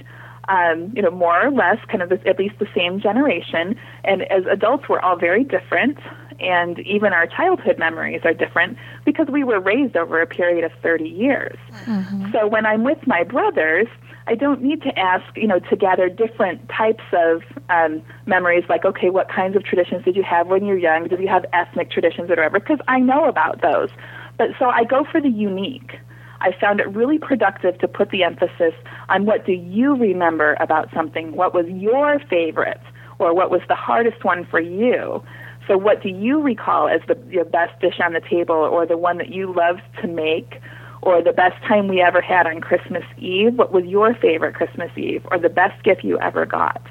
um, 0.48 0.92
you 0.94 1.02
know, 1.02 1.10
more 1.10 1.46
or 1.46 1.50
less, 1.50 1.78
kind 1.88 2.02
of 2.02 2.08
the, 2.08 2.26
at 2.26 2.38
least 2.38 2.58
the 2.58 2.68
same 2.74 3.00
generation. 3.00 3.78
And 4.04 4.22
as 4.32 4.44
adults, 4.50 4.88
we're 4.88 5.00
all 5.00 5.16
very 5.16 5.44
different, 5.44 5.98
and 6.40 6.78
even 6.80 7.12
our 7.12 7.26
childhood 7.26 7.78
memories 7.78 8.22
are 8.24 8.32
different 8.32 8.78
because 9.04 9.28
we 9.28 9.44
were 9.44 9.60
raised 9.60 9.96
over 9.96 10.20
a 10.20 10.26
period 10.26 10.64
of 10.64 10.72
30 10.82 11.04
years. 11.04 11.58
Mm-hmm. 11.84 12.32
So 12.32 12.46
when 12.46 12.64
I'm 12.64 12.82
with 12.82 13.06
my 13.06 13.22
brothers, 13.22 13.88
I 14.26 14.34
don't 14.34 14.62
need 14.62 14.82
to 14.82 14.98
ask, 14.98 15.24
you 15.36 15.46
know, 15.46 15.58
to 15.58 15.76
gather 15.76 16.08
different 16.08 16.68
types 16.68 17.02
of 17.12 17.42
um, 17.68 18.02
memories, 18.26 18.64
like, 18.68 18.84
okay, 18.84 19.10
what 19.10 19.28
kinds 19.28 19.56
of 19.56 19.64
traditions 19.64 20.04
did 20.04 20.14
you 20.14 20.22
have 20.22 20.46
when 20.46 20.64
you 20.64 20.74
were 20.74 20.78
young? 20.78 21.08
Did 21.08 21.20
you 21.20 21.28
have 21.28 21.44
ethnic 21.52 21.90
traditions 21.90 22.30
or 22.30 22.36
whatever? 22.36 22.60
Because 22.60 22.78
I 22.86 23.00
know 23.00 23.24
about 23.26 23.62
those. 23.62 23.90
But 24.38 24.50
so 24.58 24.66
I 24.66 24.84
go 24.84 25.04
for 25.10 25.20
the 25.20 25.28
unique. 25.28 25.92
I 26.40 26.52
found 26.58 26.80
it 26.80 26.88
really 26.88 27.18
productive 27.18 27.78
to 27.78 27.88
put 27.88 28.10
the 28.10 28.22
emphasis 28.22 28.72
on 29.08 29.26
what 29.26 29.44
do 29.44 29.52
you 29.52 29.94
remember 29.94 30.56
about 30.60 30.88
something? 30.94 31.32
What 31.36 31.52
was 31.52 31.66
your 31.66 32.18
favorite? 32.30 32.80
Or 33.18 33.34
what 33.34 33.50
was 33.50 33.60
the 33.68 33.74
hardest 33.74 34.24
one 34.24 34.46
for 34.46 34.60
you? 34.60 35.22
So, 35.66 35.76
what 35.76 36.02
do 36.02 36.08
you 36.08 36.40
recall 36.40 36.88
as 36.88 37.00
the 37.06 37.18
your 37.28 37.44
best 37.44 37.78
dish 37.80 38.00
on 38.02 38.14
the 38.14 38.20
table, 38.20 38.56
or 38.56 38.86
the 38.86 38.96
one 38.96 39.18
that 39.18 39.28
you 39.28 39.52
loved 39.54 39.82
to 40.00 40.08
make, 40.08 40.60
or 41.02 41.22
the 41.22 41.32
best 41.32 41.62
time 41.64 41.88
we 41.88 42.00
ever 42.00 42.20
had 42.20 42.46
on 42.46 42.60
Christmas 42.60 43.04
Eve. 43.18 43.54
What 43.54 43.72
was 43.72 43.84
your 43.84 44.14
favorite 44.14 44.54
Christmas 44.54 44.90
Eve 44.96 45.26
or 45.30 45.38
the 45.38 45.48
best 45.48 45.82
gift 45.82 46.04
you 46.04 46.18
ever 46.18 46.46
got? 46.46 46.82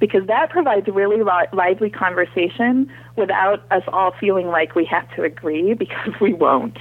Because 0.00 0.26
that 0.26 0.50
provides 0.50 0.86
really 0.88 1.22
li- 1.22 1.48
lively 1.52 1.88
conversation 1.88 2.90
without 3.16 3.62
us 3.70 3.82
all 3.88 4.12
feeling 4.18 4.48
like 4.48 4.74
we 4.74 4.84
have 4.84 5.08
to 5.16 5.22
agree 5.22 5.74
because 5.78 6.12
we 6.20 6.32
won't. 6.32 6.78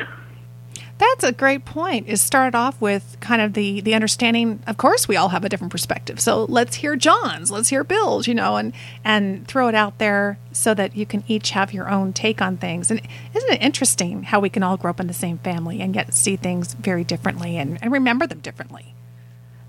That's 1.00 1.24
a 1.24 1.32
great 1.32 1.66
point. 1.66 2.08
Is 2.08 2.22
start 2.22 2.54
off 2.56 2.80
with 2.80 3.18
kind 3.20 3.42
of 3.42 3.54
the 3.54 3.82
the 3.82 3.96
understanding. 3.96 4.62
Of 4.68 4.78
course, 4.78 5.08
we 5.08 5.18
all 5.18 5.30
have 5.30 5.44
a 5.44 5.50
different 5.50 5.72
perspective. 5.72 6.20
So 6.20 6.46
let's 6.46 6.76
hear 6.76 6.96
John's, 6.96 7.52
let's 7.52 7.70
hear 7.70 7.84
Bill's, 7.84 8.28
you 8.28 8.36
know, 8.36 8.58
and 8.58 8.74
and 9.04 9.48
throw 9.48 9.68
it 9.68 9.76
out 9.76 9.98
there 9.98 10.38
so 10.52 10.74
that 10.76 10.96
you 10.96 11.06
can 11.06 11.24
each 11.28 11.50
have 11.52 11.74
your 11.74 11.90
own 11.90 12.14
take 12.14 12.42
on 12.42 12.58
things. 12.58 12.92
And 12.92 13.02
isn't 13.34 13.52
it 13.52 13.62
interesting 13.62 14.24
how 14.24 14.40
we 14.40 14.50
can 14.50 14.62
all 14.62 14.78
grow 14.78 14.92
up 14.92 15.00
in 15.00 15.08
the 15.08 15.14
same 15.14 15.40
family 15.40 15.82
and 15.82 15.96
yet 15.96 16.14
see 16.14 16.36
things 16.36 16.74
very 16.76 17.04
differently 17.04 17.58
and, 17.58 17.80
and 17.82 17.92
remember 17.92 18.28
them 18.28 18.40
differently? 18.40 18.94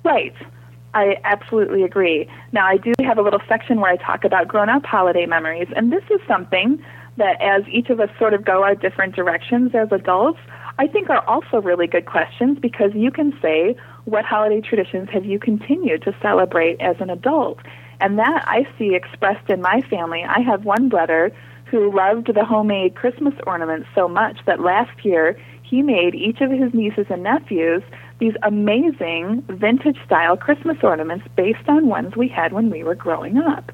Right. 0.04 0.35
I 0.93 1.19
absolutely 1.25 1.83
agree. 1.83 2.28
Now, 2.52 2.66
I 2.66 2.76
do 2.76 2.93
have 3.00 3.19
a 3.19 3.23
little 3.23 3.40
section 3.49 3.81
where 3.81 3.90
I 3.90 3.97
talk 3.97 4.25
about 4.25 4.47
grown 4.47 4.69
up 4.69 4.85
holiday 4.85 5.26
memories, 5.26 5.66
and 5.75 5.93
this 5.93 6.04
is 6.09 6.21
something 6.28 6.85
that 7.16 7.40
as 7.40 7.66
each 7.69 7.90
of 7.90 7.99
us 7.99 8.11
sort 8.19 8.33
of 8.33 8.45
go 8.45 8.62
our 8.62 8.76
different 8.76 9.16
directions 9.16 9.75
as 9.75 9.90
adults, 9.90 10.38
I 10.78 10.87
think 10.88 11.09
are 11.09 11.25
also 11.28 11.61
really 11.61 11.87
good 11.87 12.07
questions 12.07 12.59
because 12.61 12.90
you 12.95 13.11
can 13.11 13.33
say, 13.40 13.76
what 14.04 14.25
holiday 14.25 14.61
traditions 14.61 15.09
have 15.11 15.25
you 15.25 15.38
continued 15.38 16.02
to 16.02 16.14
celebrate 16.21 16.81
as 16.81 16.97
an 17.00 17.11
adult? 17.11 17.59
And 18.00 18.19
that 18.19 18.45
I 18.47 18.66
see 18.76 18.95
expressed 18.95 19.49
in 19.49 19.61
my 19.61 19.83
family. 19.83 20.25
I 20.25 20.40
have 20.40 20.64
one 20.64 20.88
brother 20.88 21.33
who 21.66 21.95
loved 21.95 22.33
the 22.35 22.45
homemade 22.45 22.97
Christmas 22.97 23.35
ornaments 23.47 23.88
so 23.95 24.09
much 24.09 24.38
that 24.47 24.61
last 24.61 25.04
year 25.04 25.38
he 25.62 25.81
made 25.81 26.14
each 26.14 26.40
of 26.40 26.50
his 26.50 26.75
nieces 26.75 27.07
and 27.09 27.23
nephews 27.23 27.83
these 28.19 28.35
amazing 28.43 29.43
vintage 29.49 29.99
style 30.04 30.37
Christmas 30.37 30.76
ornaments 30.83 31.26
based 31.37 31.69
on 31.69 31.88
ones 31.88 32.16
we 32.16 32.28
had 32.28 32.52
when 32.52 32.71
we 32.71 32.83
were 32.83 32.95
growing 32.95 33.38
up. 33.38 33.73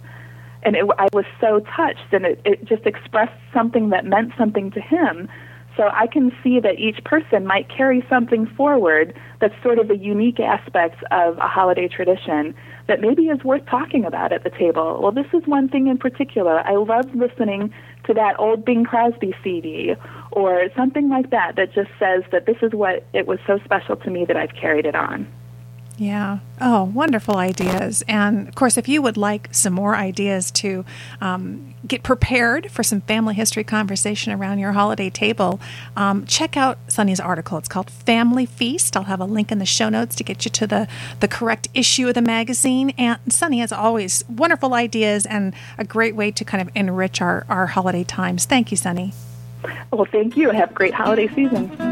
And 0.62 0.76
it, 0.76 0.84
I 0.98 1.08
was 1.12 1.24
so 1.40 1.60
touched, 1.76 2.12
and 2.12 2.24
it, 2.24 2.40
it 2.44 2.64
just 2.64 2.84
expressed 2.84 3.38
something 3.52 3.90
that 3.90 4.04
meant 4.04 4.32
something 4.36 4.70
to 4.72 4.80
him 4.80 5.28
so 5.80 5.88
I 5.94 6.06
can 6.06 6.30
see 6.44 6.60
that 6.60 6.78
each 6.78 7.02
person 7.04 7.46
might 7.46 7.70
carry 7.74 8.04
something 8.10 8.46
forward 8.54 9.18
that's 9.40 9.54
sort 9.62 9.78
of 9.78 9.88
a 9.88 9.96
unique 9.96 10.38
aspect 10.38 11.02
of 11.10 11.38
a 11.38 11.48
holiday 11.48 11.88
tradition 11.88 12.54
that 12.86 13.00
maybe 13.00 13.28
is 13.28 13.42
worth 13.44 13.64
talking 13.64 14.04
about 14.04 14.30
at 14.30 14.44
the 14.44 14.50
table. 14.50 15.00
Well, 15.02 15.12
this 15.12 15.28
is 15.32 15.46
one 15.46 15.70
thing 15.70 15.86
in 15.86 15.96
particular. 15.96 16.60
I 16.66 16.74
love 16.74 17.06
listening 17.14 17.72
to 18.04 18.12
that 18.12 18.38
old 18.38 18.62
Bing 18.62 18.84
Crosby 18.84 19.34
CD 19.42 19.94
or 20.32 20.68
something 20.76 21.08
like 21.08 21.30
that 21.30 21.56
that 21.56 21.72
just 21.72 21.88
says 21.98 22.24
that 22.30 22.44
this 22.44 22.58
is 22.60 22.74
what 22.74 23.06
it 23.14 23.26
was 23.26 23.38
so 23.46 23.58
special 23.64 23.96
to 23.96 24.10
me 24.10 24.26
that 24.26 24.36
I've 24.36 24.54
carried 24.60 24.84
it 24.84 24.94
on. 24.94 25.26
Yeah. 26.00 26.38
Oh, 26.62 26.84
wonderful 26.84 27.36
ideas. 27.36 28.02
And 28.08 28.48
of 28.48 28.54
course, 28.54 28.78
if 28.78 28.88
you 28.88 29.02
would 29.02 29.18
like 29.18 29.50
some 29.52 29.74
more 29.74 29.94
ideas 29.94 30.50
to 30.52 30.86
um, 31.20 31.74
get 31.86 32.02
prepared 32.02 32.70
for 32.70 32.82
some 32.82 33.02
family 33.02 33.34
history 33.34 33.64
conversation 33.64 34.32
around 34.32 34.60
your 34.60 34.72
holiday 34.72 35.10
table, 35.10 35.60
um, 35.98 36.24
check 36.24 36.56
out 36.56 36.78
Sunny's 36.88 37.20
article. 37.20 37.58
It's 37.58 37.68
called 37.68 37.90
Family 37.90 38.46
Feast. 38.46 38.96
I'll 38.96 39.04
have 39.04 39.20
a 39.20 39.26
link 39.26 39.52
in 39.52 39.58
the 39.58 39.66
show 39.66 39.90
notes 39.90 40.16
to 40.16 40.24
get 40.24 40.46
you 40.46 40.50
to 40.52 40.66
the, 40.66 40.88
the 41.20 41.28
correct 41.28 41.68
issue 41.74 42.08
of 42.08 42.14
the 42.14 42.22
magazine. 42.22 42.94
And 42.96 43.18
Sunny, 43.28 43.60
as 43.60 43.70
always, 43.70 44.24
wonderful 44.26 44.72
ideas 44.72 45.26
and 45.26 45.52
a 45.76 45.84
great 45.84 46.16
way 46.16 46.30
to 46.30 46.46
kind 46.46 46.66
of 46.66 46.74
enrich 46.74 47.20
our, 47.20 47.44
our 47.46 47.66
holiday 47.66 48.04
times. 48.04 48.46
Thank 48.46 48.70
you, 48.70 48.78
Sunny. 48.78 49.12
Well, 49.90 50.06
thank 50.10 50.34
you. 50.38 50.48
Have 50.48 50.70
a 50.70 50.74
great 50.74 50.94
holiday 50.94 51.28
season. 51.28 51.89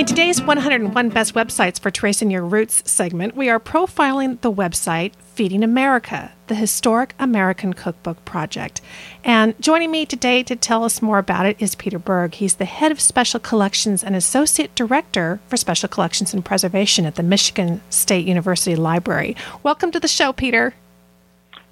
In 0.00 0.06
today's 0.06 0.40
101 0.40 1.10
Best 1.10 1.34
Websites 1.34 1.78
for 1.78 1.90
Tracing 1.90 2.30
Your 2.30 2.42
Roots 2.42 2.90
segment, 2.90 3.36
we 3.36 3.50
are 3.50 3.60
profiling 3.60 4.40
the 4.40 4.50
website 4.50 5.12
Feeding 5.34 5.62
America, 5.62 6.32
the 6.46 6.54
Historic 6.54 7.14
American 7.18 7.74
Cookbook 7.74 8.24
Project. 8.24 8.80
And 9.24 9.54
joining 9.60 9.90
me 9.90 10.06
today 10.06 10.42
to 10.44 10.56
tell 10.56 10.84
us 10.84 11.02
more 11.02 11.18
about 11.18 11.44
it 11.44 11.60
is 11.60 11.74
Peter 11.74 11.98
Berg. 11.98 12.32
He's 12.32 12.54
the 12.54 12.64
head 12.64 12.90
of 12.90 12.98
Special 12.98 13.38
Collections 13.38 14.02
and 14.02 14.16
Associate 14.16 14.74
Director 14.74 15.38
for 15.48 15.58
Special 15.58 15.90
Collections 15.90 16.32
and 16.32 16.42
Preservation 16.42 17.04
at 17.04 17.16
the 17.16 17.22
Michigan 17.22 17.82
State 17.90 18.26
University 18.26 18.76
Library. 18.76 19.36
Welcome 19.62 19.90
to 19.90 20.00
the 20.00 20.08
show, 20.08 20.32
Peter. 20.32 20.72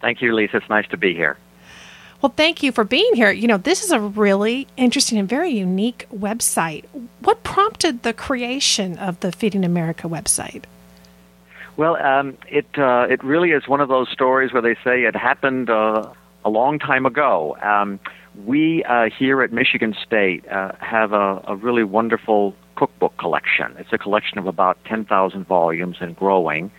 Thank 0.02 0.20
you, 0.20 0.34
Lisa. 0.34 0.58
It's 0.58 0.68
nice 0.68 0.86
to 0.88 0.98
be 0.98 1.14
here. 1.14 1.38
Well, 2.20 2.32
thank 2.36 2.64
you 2.64 2.72
for 2.72 2.82
being 2.82 3.14
here. 3.14 3.30
You 3.30 3.46
know, 3.46 3.58
this 3.58 3.84
is 3.84 3.92
a 3.92 4.00
really 4.00 4.66
interesting 4.76 5.18
and 5.18 5.28
very 5.28 5.50
unique 5.50 6.06
website. 6.12 6.84
What 7.20 7.44
prompted 7.44 8.02
the 8.02 8.12
creation 8.12 8.98
of 8.98 9.20
the 9.20 9.30
Feeding 9.30 9.64
America 9.64 10.08
website? 10.08 10.64
Well, 11.76 11.96
um, 11.96 12.36
it 12.48 12.66
uh, 12.76 13.06
it 13.08 13.22
really 13.22 13.52
is 13.52 13.68
one 13.68 13.80
of 13.80 13.88
those 13.88 14.08
stories 14.08 14.52
where 14.52 14.62
they 14.62 14.74
say 14.82 15.04
it 15.04 15.14
happened 15.14 15.70
uh, 15.70 16.12
a 16.44 16.50
long 16.50 16.80
time 16.80 17.06
ago. 17.06 17.56
Um, 17.62 18.00
we 18.44 18.82
uh, 18.82 19.10
here 19.16 19.42
at 19.42 19.52
Michigan 19.52 19.94
State 20.04 20.46
uh, 20.48 20.72
have 20.80 21.12
a, 21.12 21.40
a, 21.46 21.54
really 21.54 21.84
wonderful 21.84 22.54
cookbook 22.74 23.16
collection. 23.16 23.76
It's 23.78 23.92
a 23.92 23.98
collection 23.98 24.38
of 24.38 24.46
about 24.46 24.78
10,000 24.84 25.46
volumes 25.46 25.96
and 26.00 26.16
growing. 26.16 26.70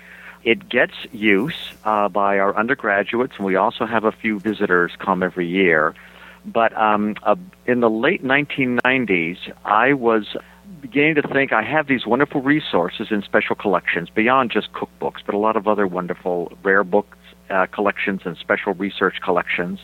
It 0.44 0.70
gets 0.70 0.94
use 1.12 1.56
uh, 1.84 2.10
by 2.10 2.40
our 2.40 2.56
undergraduates, 2.56 3.34
and 3.38 3.46
we 3.46 3.56
also 3.56 3.86
have 3.86 4.06
a 4.06 4.12
few 4.12 4.40
visitors 4.40 4.92
come 4.98 5.22
every 5.22 5.48
year. 5.48 5.96
But 6.46 6.76
um, 6.78 7.16
uh, 7.24 7.36
in 7.66 7.82
the 7.82 7.90
late 7.90 8.24
1990s, 8.24 9.38
I 9.66 9.94
was 9.94 10.38
beginning 10.82 11.16
to 11.16 11.22
think 11.24 11.52
I 11.52 11.64
have 11.64 11.88
these 11.88 12.06
wonderful 12.06 12.42
resources 12.42 13.08
in 13.12 13.22
special 13.24 13.56
collections 13.56 14.10
beyond 14.10 14.52
just 14.52 14.72
cookbooks, 14.72 15.20
but 15.26 15.36
a 15.36 15.38
lot 15.38 15.58
of 15.58 15.68
other 15.68 15.86
wonderful 15.86 16.54
rare 16.64 16.84
books 16.84 17.18
uh, 17.50 17.66
collections 17.68 18.22
and 18.26 18.38
special 18.38 18.74
research 18.74 19.16
collections. 19.22 19.80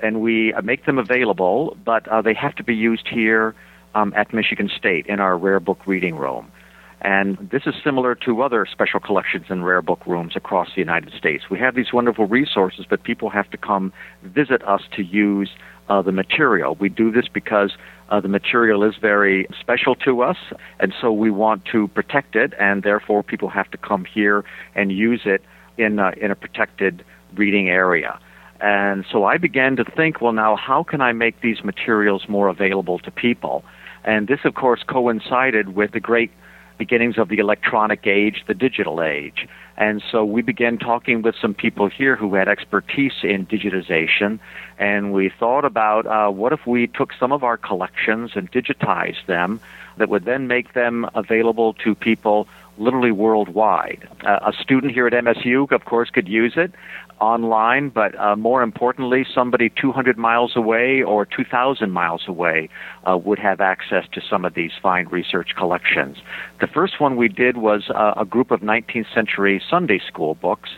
And 0.00 0.20
we 0.20 0.52
uh, 0.52 0.62
make 0.62 0.84
them 0.86 0.98
available, 0.98 1.76
but 1.84 2.06
uh, 2.06 2.22
they 2.22 2.34
have 2.34 2.54
to 2.56 2.62
be 2.62 2.76
used 2.76 3.08
here 3.08 3.54
um, 3.94 4.12
at 4.14 4.32
Michigan 4.32 4.70
State 4.76 5.06
in 5.06 5.18
our 5.18 5.36
rare 5.36 5.60
book 5.60 5.86
reading 5.86 6.16
room. 6.16 6.52
And 7.00 7.38
this 7.52 7.62
is 7.66 7.74
similar 7.84 8.14
to 8.26 8.42
other 8.42 8.66
special 8.70 8.98
collections 8.98 9.46
and 9.48 9.64
rare 9.64 9.82
book 9.82 10.04
rooms 10.06 10.32
across 10.34 10.68
the 10.74 10.80
United 10.80 11.12
States. 11.16 11.44
We 11.48 11.58
have 11.58 11.74
these 11.76 11.92
wonderful 11.92 12.26
resources, 12.26 12.86
but 12.88 13.04
people 13.04 13.30
have 13.30 13.48
to 13.50 13.56
come 13.56 13.92
visit 14.24 14.66
us 14.66 14.82
to 14.96 15.02
use 15.02 15.50
uh, 15.88 16.02
the 16.02 16.12
material. 16.12 16.76
We 16.78 16.88
do 16.88 17.12
this 17.12 17.26
because 17.32 17.72
uh, 18.10 18.20
the 18.20 18.28
material 18.28 18.82
is 18.82 18.94
very 19.00 19.46
special 19.60 19.94
to 19.96 20.22
us, 20.22 20.36
and 20.80 20.92
so 21.00 21.12
we 21.12 21.30
want 21.30 21.64
to 21.72 21.88
protect 21.88 22.34
it, 22.36 22.52
and 22.58 22.82
therefore 22.82 23.22
people 23.22 23.48
have 23.48 23.70
to 23.70 23.78
come 23.78 24.04
here 24.04 24.44
and 24.74 24.90
use 24.90 25.22
it 25.24 25.42
in 25.76 25.98
a, 25.98 26.10
in 26.20 26.30
a 26.30 26.34
protected 26.34 27.04
reading 27.34 27.68
area. 27.68 28.18
And 28.60 29.04
so 29.10 29.24
I 29.24 29.38
began 29.38 29.76
to 29.76 29.84
think, 29.84 30.20
well, 30.20 30.32
now 30.32 30.56
how 30.56 30.82
can 30.82 31.00
I 31.00 31.12
make 31.12 31.40
these 31.42 31.62
materials 31.62 32.24
more 32.28 32.48
available 32.48 32.98
to 33.00 33.10
people? 33.10 33.64
And 34.04 34.26
this, 34.26 34.40
of 34.44 34.54
course, 34.54 34.82
coincided 34.86 35.76
with 35.76 35.92
the 35.92 36.00
great 36.00 36.32
beginnings 36.78 37.18
of 37.18 37.28
the 37.28 37.38
electronic 37.38 38.06
age, 38.06 38.44
the 38.46 38.54
digital 38.54 39.02
age. 39.02 39.46
And 39.76 40.02
so 40.10 40.24
we 40.24 40.42
began 40.42 40.78
talking 40.78 41.22
with 41.22 41.36
some 41.40 41.54
people 41.54 41.88
here 41.88 42.16
who 42.16 42.34
had 42.34 42.48
expertise 42.48 43.12
in 43.22 43.46
digitization, 43.46 44.40
and 44.78 45.12
we 45.12 45.28
thought 45.28 45.64
about 45.64 46.06
uh, 46.06 46.30
what 46.30 46.52
if 46.52 46.66
we 46.66 46.86
took 46.86 47.12
some 47.12 47.32
of 47.32 47.44
our 47.44 47.56
collections 47.56 48.32
and 48.34 48.50
digitized 48.50 49.26
them 49.26 49.60
that 49.98 50.08
would 50.08 50.24
then 50.24 50.46
make 50.46 50.72
them 50.72 51.08
available 51.14 51.74
to 51.74 51.94
people 51.94 52.48
literally 52.78 53.12
worldwide. 53.12 54.08
Uh, 54.24 54.38
a 54.46 54.52
student 54.52 54.92
here 54.92 55.06
at 55.06 55.12
MSU, 55.12 55.70
of 55.72 55.84
course, 55.84 56.10
could 56.10 56.28
use 56.28 56.54
it 56.56 56.72
online, 57.20 57.88
but 57.88 58.18
uh, 58.18 58.36
more 58.36 58.62
importantly, 58.62 59.26
somebody 59.34 59.70
200 59.80 60.16
miles 60.16 60.52
away 60.56 61.02
or 61.02 61.26
2,000 61.26 61.90
miles 61.90 62.22
away 62.28 62.68
uh, 63.04 63.16
would 63.16 63.38
have 63.38 63.60
access 63.60 64.04
to 64.12 64.20
some 64.20 64.44
of 64.44 64.54
these 64.54 64.72
fine 64.80 65.06
research 65.08 65.50
collections. 65.56 66.18
The 66.60 66.66
first 66.66 67.00
one 67.00 67.16
we 67.16 67.28
did 67.28 67.56
was 67.56 67.90
uh, 67.90 68.14
a 68.16 68.24
group 68.24 68.50
of 68.50 68.60
19th 68.60 69.12
century 69.14 69.60
Sunday 69.68 70.00
school 70.06 70.34
books. 70.34 70.70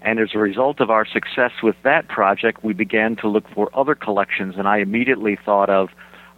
And 0.00 0.20
as 0.20 0.28
a 0.32 0.38
result 0.38 0.80
of 0.80 0.90
our 0.90 1.04
success 1.04 1.50
with 1.60 1.74
that 1.82 2.06
project, 2.06 2.62
we 2.62 2.72
began 2.72 3.16
to 3.16 3.28
look 3.28 3.44
for 3.52 3.68
other 3.74 3.96
collections, 3.96 4.54
and 4.56 4.68
I 4.68 4.78
immediately 4.78 5.36
thought 5.44 5.68
of 5.68 5.88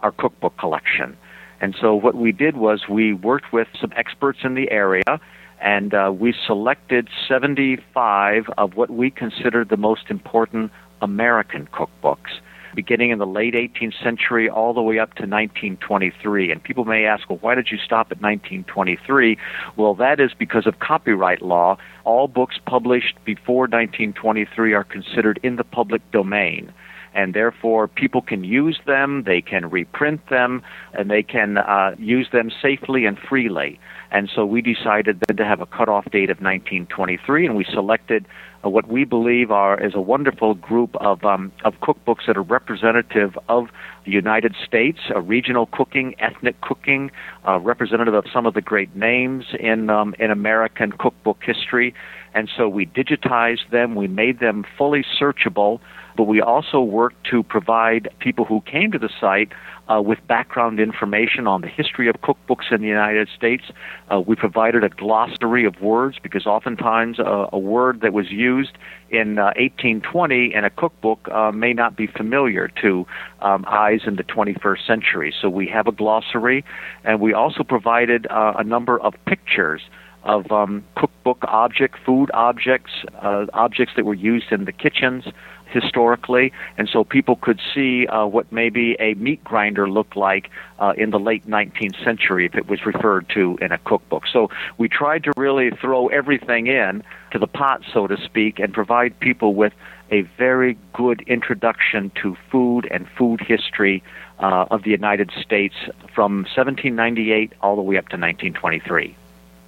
our 0.01 0.11
cookbook 0.11 0.57
collection. 0.57 1.15
And 1.61 1.75
so 1.79 1.95
what 1.95 2.15
we 2.15 2.31
did 2.31 2.57
was 2.57 2.89
we 2.89 3.13
worked 3.13 3.53
with 3.53 3.67
some 3.79 3.93
experts 3.95 4.39
in 4.43 4.55
the 4.55 4.69
area 4.71 5.21
and 5.61 5.93
uh, 5.93 6.11
we 6.13 6.33
selected 6.47 7.07
75 7.27 8.49
of 8.57 8.75
what 8.75 8.89
we 8.89 9.11
considered 9.11 9.69
the 9.69 9.77
most 9.77 10.09
important 10.09 10.71
American 11.03 11.67
cookbooks, 11.67 12.39
beginning 12.73 13.11
in 13.11 13.19
the 13.19 13.27
late 13.27 13.53
18th 13.53 14.01
century 14.03 14.49
all 14.49 14.73
the 14.73 14.81
way 14.81 14.97
up 14.97 15.09
to 15.09 15.23
1923. 15.23 16.51
And 16.51 16.63
people 16.63 16.85
may 16.85 17.05
ask, 17.05 17.29
well, 17.29 17.37
why 17.41 17.53
did 17.53 17.67
you 17.69 17.77
stop 17.77 18.07
at 18.07 18.19
1923? 18.19 19.37
Well, 19.77 19.93
that 19.95 20.19
is 20.19 20.31
because 20.37 20.65
of 20.65 20.79
copyright 20.79 21.43
law. 21.43 21.77
All 22.05 22.27
books 22.27 22.55
published 22.65 23.23
before 23.23 23.67
1923 23.67 24.73
are 24.73 24.83
considered 24.83 25.39
in 25.43 25.57
the 25.57 25.63
public 25.63 26.01
domain 26.11 26.73
and 27.13 27.33
therefore 27.33 27.87
people 27.87 28.21
can 28.21 28.43
use 28.43 28.79
them, 28.85 29.23
they 29.25 29.41
can 29.41 29.69
reprint 29.69 30.21
them, 30.29 30.61
and 30.93 31.09
they 31.09 31.23
can 31.23 31.57
uh, 31.57 31.95
use 31.97 32.27
them 32.31 32.51
safely 32.61 33.05
and 33.05 33.17
freely. 33.17 33.79
And 34.11 34.29
so 34.33 34.45
we 34.45 34.61
decided 34.61 35.23
then 35.27 35.37
to 35.37 35.45
have 35.45 35.61
a 35.61 35.65
cutoff 35.65 36.05
date 36.11 36.29
of 36.29 36.37
1923, 36.41 37.45
and 37.45 37.55
we 37.55 37.63
selected 37.63 38.25
uh, 38.63 38.69
what 38.69 38.87
we 38.87 39.05
believe 39.05 39.51
are 39.51 39.81
is 39.81 39.93
a 39.95 40.01
wonderful 40.01 40.53
group 40.53 40.95
of 40.97 41.23
um, 41.23 41.51
of 41.63 41.73
cookbooks 41.81 42.27
that 42.27 42.37
are 42.37 42.43
representative 42.43 43.37
of 43.49 43.69
the 44.05 44.11
United 44.11 44.55
States, 44.65 44.99
uh, 45.15 45.21
regional 45.21 45.65
cooking, 45.67 46.15
ethnic 46.19 46.59
cooking, 46.61 47.11
uh, 47.47 47.59
representative 47.59 48.13
of 48.13 48.25
some 48.31 48.45
of 48.45 48.53
the 48.53 48.61
great 48.61 48.95
names 48.95 49.45
in 49.59 49.89
um, 49.89 50.13
in 50.19 50.29
American 50.29 50.91
cookbook 50.91 51.41
history. 51.43 51.93
And 52.33 52.49
so 52.55 52.69
we 52.69 52.85
digitized 52.85 53.69
them, 53.71 53.95
we 53.95 54.07
made 54.07 54.39
them 54.39 54.65
fully 54.77 55.03
searchable, 55.19 55.79
but 56.15 56.23
we 56.23 56.41
also 56.41 56.81
worked 56.81 57.25
to 57.31 57.43
provide 57.43 58.09
people 58.19 58.45
who 58.45 58.61
came 58.61 58.91
to 58.91 58.99
the 58.99 59.09
site 59.19 59.51
uh, 59.91 60.01
with 60.01 60.19
background 60.27 60.79
information 60.79 61.47
on 61.47 61.61
the 61.61 61.67
history 61.67 62.07
of 62.07 62.15
cookbooks 62.21 62.71
in 62.71 62.81
the 62.81 62.87
United 62.87 63.27
States. 63.35 63.63
Uh, 64.09 64.21
we 64.21 64.35
provided 64.35 64.83
a 64.83 64.89
glossary 64.89 65.65
of 65.65 65.81
words 65.81 66.17
because 66.21 66.45
oftentimes 66.45 67.19
uh, 67.19 67.47
a 67.51 67.59
word 67.59 68.01
that 68.01 68.13
was 68.13 68.29
used 68.31 68.77
in 69.09 69.35
1820 69.35 70.53
uh, 70.53 70.57
in 70.57 70.63
a 70.63 70.69
cookbook 70.69 71.27
uh, 71.29 71.51
may 71.51 71.73
not 71.73 71.95
be 71.95 72.07
familiar 72.07 72.69
to 72.81 73.05
um, 73.41 73.65
eyes 73.67 74.01
in 74.05 74.15
the 74.15 74.23
21st 74.23 74.85
century. 74.85 75.33
So 75.41 75.49
we 75.49 75.67
have 75.67 75.87
a 75.87 75.91
glossary, 75.91 76.63
and 77.03 77.19
we 77.19 77.33
also 77.33 77.63
provided 77.63 78.27
uh, 78.27 78.53
a 78.57 78.63
number 78.63 78.99
of 78.99 79.13
pictures 79.25 79.81
of 80.23 80.51
um, 80.51 80.83
cookbook 80.95 81.39
object, 81.43 81.95
food 82.05 82.29
objects, 82.33 82.91
objects 83.21 83.93
that 83.95 84.05
were 84.05 84.13
used 84.13 84.51
in 84.51 84.65
the 84.65 84.71
kitchens 84.71 85.25
historically, 85.71 86.51
and 86.77 86.89
so 86.89 87.03
people 87.03 87.35
could 87.35 87.59
see 87.73 88.05
uh, 88.07 88.25
what 88.25 88.51
maybe 88.51 88.95
a 88.99 89.13
meat 89.15 89.43
grinder 89.43 89.89
looked 89.89 90.15
like 90.15 90.49
uh, 90.79 90.93
in 90.97 91.09
the 91.09 91.19
late 91.19 91.47
19th 91.47 92.03
century 92.03 92.45
if 92.45 92.55
it 92.55 92.67
was 92.67 92.85
referred 92.85 93.27
to 93.29 93.57
in 93.61 93.71
a 93.71 93.77
cookbook. 93.79 94.23
So 94.31 94.49
we 94.77 94.89
tried 94.89 95.23
to 95.23 95.31
really 95.37 95.71
throw 95.71 96.07
everything 96.07 96.67
in 96.67 97.03
to 97.31 97.39
the 97.39 97.47
pot, 97.47 97.81
so 97.91 98.07
to 98.07 98.17
speak, 98.23 98.59
and 98.59 98.73
provide 98.73 99.19
people 99.19 99.55
with 99.55 99.73
a 100.11 100.21
very 100.37 100.77
good 100.93 101.21
introduction 101.21 102.11
to 102.21 102.35
food 102.51 102.87
and 102.91 103.07
food 103.17 103.39
history 103.39 104.03
uh, 104.39 104.65
of 104.69 104.83
the 104.83 104.91
United 104.91 105.31
States 105.41 105.75
from 106.13 106.43
1798 106.53 107.53
all 107.61 107.77
the 107.77 107.81
way 107.81 107.95
up 107.95 108.09
to 108.09 108.17
1923. 108.17 109.15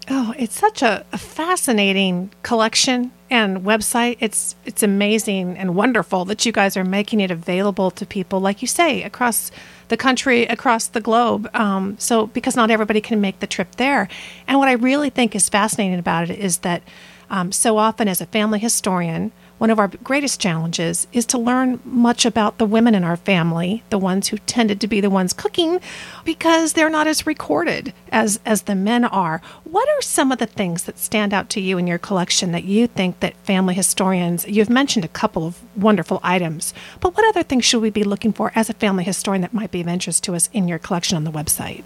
Oh, 0.09 0.33
it's 0.37 0.59
such 0.59 0.81
a, 0.81 1.05
a, 1.13 1.17
fascinating 1.17 2.29
collection 2.43 3.11
and 3.29 3.61
website. 3.61 4.17
It's 4.19 4.55
it's 4.65 4.83
amazing 4.83 5.57
and 5.57 5.75
wonderful 5.75 6.25
that 6.25 6.45
you 6.45 6.51
guys 6.51 6.75
are 6.75 6.83
making 6.83 7.21
it 7.21 7.31
available 7.31 7.89
to 7.91 8.05
people, 8.05 8.41
like 8.41 8.61
you 8.61 8.67
say, 8.67 9.03
across 9.03 9.49
the 9.87 9.95
country, 9.95 10.45
across 10.45 10.87
the 10.87 10.99
globe. 10.99 11.49
Um, 11.53 11.95
so 11.99 12.27
because 12.27 12.55
not 12.55 12.69
everybody 12.69 12.99
can 12.99 13.21
make 13.21 13.39
the 13.39 13.47
trip 13.47 13.75
there. 13.75 14.09
And 14.45 14.59
what 14.59 14.67
I 14.67 14.73
really 14.73 15.09
think 15.09 15.35
is 15.35 15.47
fascinating 15.47 15.99
about 15.99 16.29
it 16.29 16.37
is 16.37 16.59
that 16.59 16.83
um, 17.29 17.51
so 17.51 17.77
often, 17.77 18.07
as 18.09 18.19
a 18.19 18.25
family 18.25 18.59
historian, 18.59 19.31
one 19.57 19.69
of 19.69 19.79
our 19.79 19.87
greatest 19.87 20.39
challenges 20.39 21.07
is 21.13 21.25
to 21.27 21.37
learn 21.37 21.79
much 21.85 22.25
about 22.25 22.57
the 22.57 22.65
women 22.65 22.95
in 22.95 23.03
our 23.03 23.15
family, 23.15 23.83
the 23.89 23.97
ones 23.97 24.27
who 24.27 24.37
tended 24.39 24.81
to 24.81 24.87
be 24.87 24.99
the 24.99 25.09
ones 25.09 25.31
cooking, 25.31 25.79
because 26.25 26.73
they're 26.73 26.89
not 26.89 27.07
as 27.07 27.27
recorded 27.27 27.93
as, 28.11 28.39
as 28.45 28.63
the 28.63 28.75
men 28.75 29.05
are. 29.05 29.41
What 29.63 29.87
are 29.89 30.01
some 30.01 30.31
of 30.31 30.39
the 30.39 30.45
things 30.45 30.83
that 30.83 30.99
stand 30.99 31.33
out 31.33 31.49
to 31.51 31.61
you 31.61 31.77
in 31.77 31.87
your 31.87 31.97
collection 31.97 32.51
that 32.51 32.65
you 32.65 32.87
think 32.87 33.19
that 33.19 33.37
family 33.37 33.73
historians, 33.73 34.45
you've 34.47 34.69
mentioned 34.69 35.05
a 35.05 35.09
couple 35.09 35.45
of 35.45 35.61
wonderful 35.77 36.19
items, 36.23 36.73
but 36.99 37.15
what 37.15 37.27
other 37.27 37.43
things 37.43 37.63
should 37.63 37.81
we 37.81 37.89
be 37.89 38.03
looking 38.03 38.33
for 38.33 38.51
as 38.55 38.69
a 38.69 38.73
family 38.73 39.03
historian 39.03 39.41
that 39.41 39.53
might 39.53 39.71
be 39.71 39.81
of 39.81 39.87
interest 39.87 40.23
to 40.23 40.35
us 40.35 40.49
in 40.51 40.67
your 40.67 40.79
collection 40.79 41.15
on 41.15 41.23
the 41.23 41.31
website? 41.31 41.83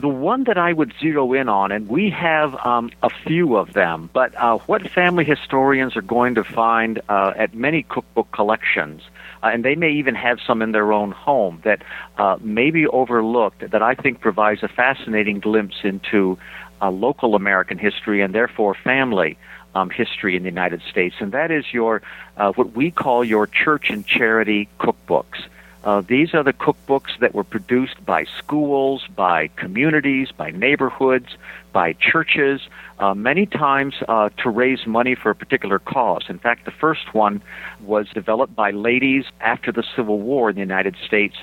The 0.00 0.08
one 0.08 0.44
that 0.44 0.58
I 0.58 0.72
would 0.72 0.92
zero 1.00 1.32
in 1.32 1.48
on, 1.48 1.70
and 1.70 1.88
we 1.88 2.10
have 2.10 2.54
um, 2.66 2.90
a 3.02 3.10
few 3.10 3.56
of 3.56 3.72
them, 3.72 4.10
but 4.12 4.34
uh, 4.34 4.58
what 4.58 4.90
family 4.90 5.24
historians 5.24 5.96
are 5.96 6.02
going 6.02 6.34
to 6.34 6.44
find 6.44 7.00
uh, 7.08 7.32
at 7.36 7.54
many 7.54 7.84
cookbook 7.84 8.30
collections, 8.32 9.02
uh, 9.42 9.50
and 9.52 9.64
they 9.64 9.76
may 9.76 9.92
even 9.92 10.14
have 10.14 10.38
some 10.44 10.62
in 10.62 10.72
their 10.72 10.92
own 10.92 11.12
home 11.12 11.60
that 11.64 11.82
uh, 12.18 12.36
may 12.40 12.70
be 12.70 12.86
overlooked, 12.86 13.70
that 13.70 13.82
I 13.82 13.94
think 13.94 14.20
provides 14.20 14.62
a 14.62 14.68
fascinating 14.68 15.38
glimpse 15.38 15.76
into 15.84 16.38
uh, 16.82 16.90
local 16.90 17.36
American 17.36 17.78
history 17.78 18.20
and 18.20 18.34
therefore 18.34 18.74
family. 18.74 19.38
Um, 19.76 19.90
history 19.90 20.36
in 20.36 20.44
the 20.44 20.48
United 20.48 20.82
States, 20.88 21.16
and 21.18 21.32
that 21.32 21.50
is 21.50 21.64
your 21.72 22.00
uh, 22.36 22.52
what 22.52 22.76
we 22.76 22.92
call 22.92 23.24
your 23.24 23.48
church 23.48 23.90
and 23.90 24.06
charity 24.06 24.68
cookbooks. 24.78 25.48
Uh, 25.84 26.00
these 26.00 26.32
are 26.32 26.42
the 26.42 26.54
cookbooks 26.54 27.18
that 27.20 27.34
were 27.34 27.44
produced 27.44 28.04
by 28.06 28.24
schools, 28.24 29.06
by 29.14 29.48
communities, 29.48 30.32
by 30.32 30.50
neighborhoods, 30.50 31.36
by 31.74 31.92
churches, 31.94 32.60
uh, 33.00 33.12
many 33.12 33.44
times 33.44 33.94
uh, 34.08 34.28
to 34.38 34.48
raise 34.48 34.86
money 34.86 35.16
for 35.20 35.30
a 35.30 35.34
particular 35.34 35.80
cause. 35.80 36.22
In 36.28 36.38
fact, 36.38 36.64
the 36.64 36.70
first 36.70 37.12
one 37.12 37.42
was 37.82 38.06
developed 38.14 38.54
by 38.54 38.70
ladies 38.70 39.24
after 39.40 39.72
the 39.72 39.82
Civil 39.96 40.20
War 40.20 40.48
in 40.48 40.54
the 40.54 40.60
United 40.60 40.96
States 41.04 41.34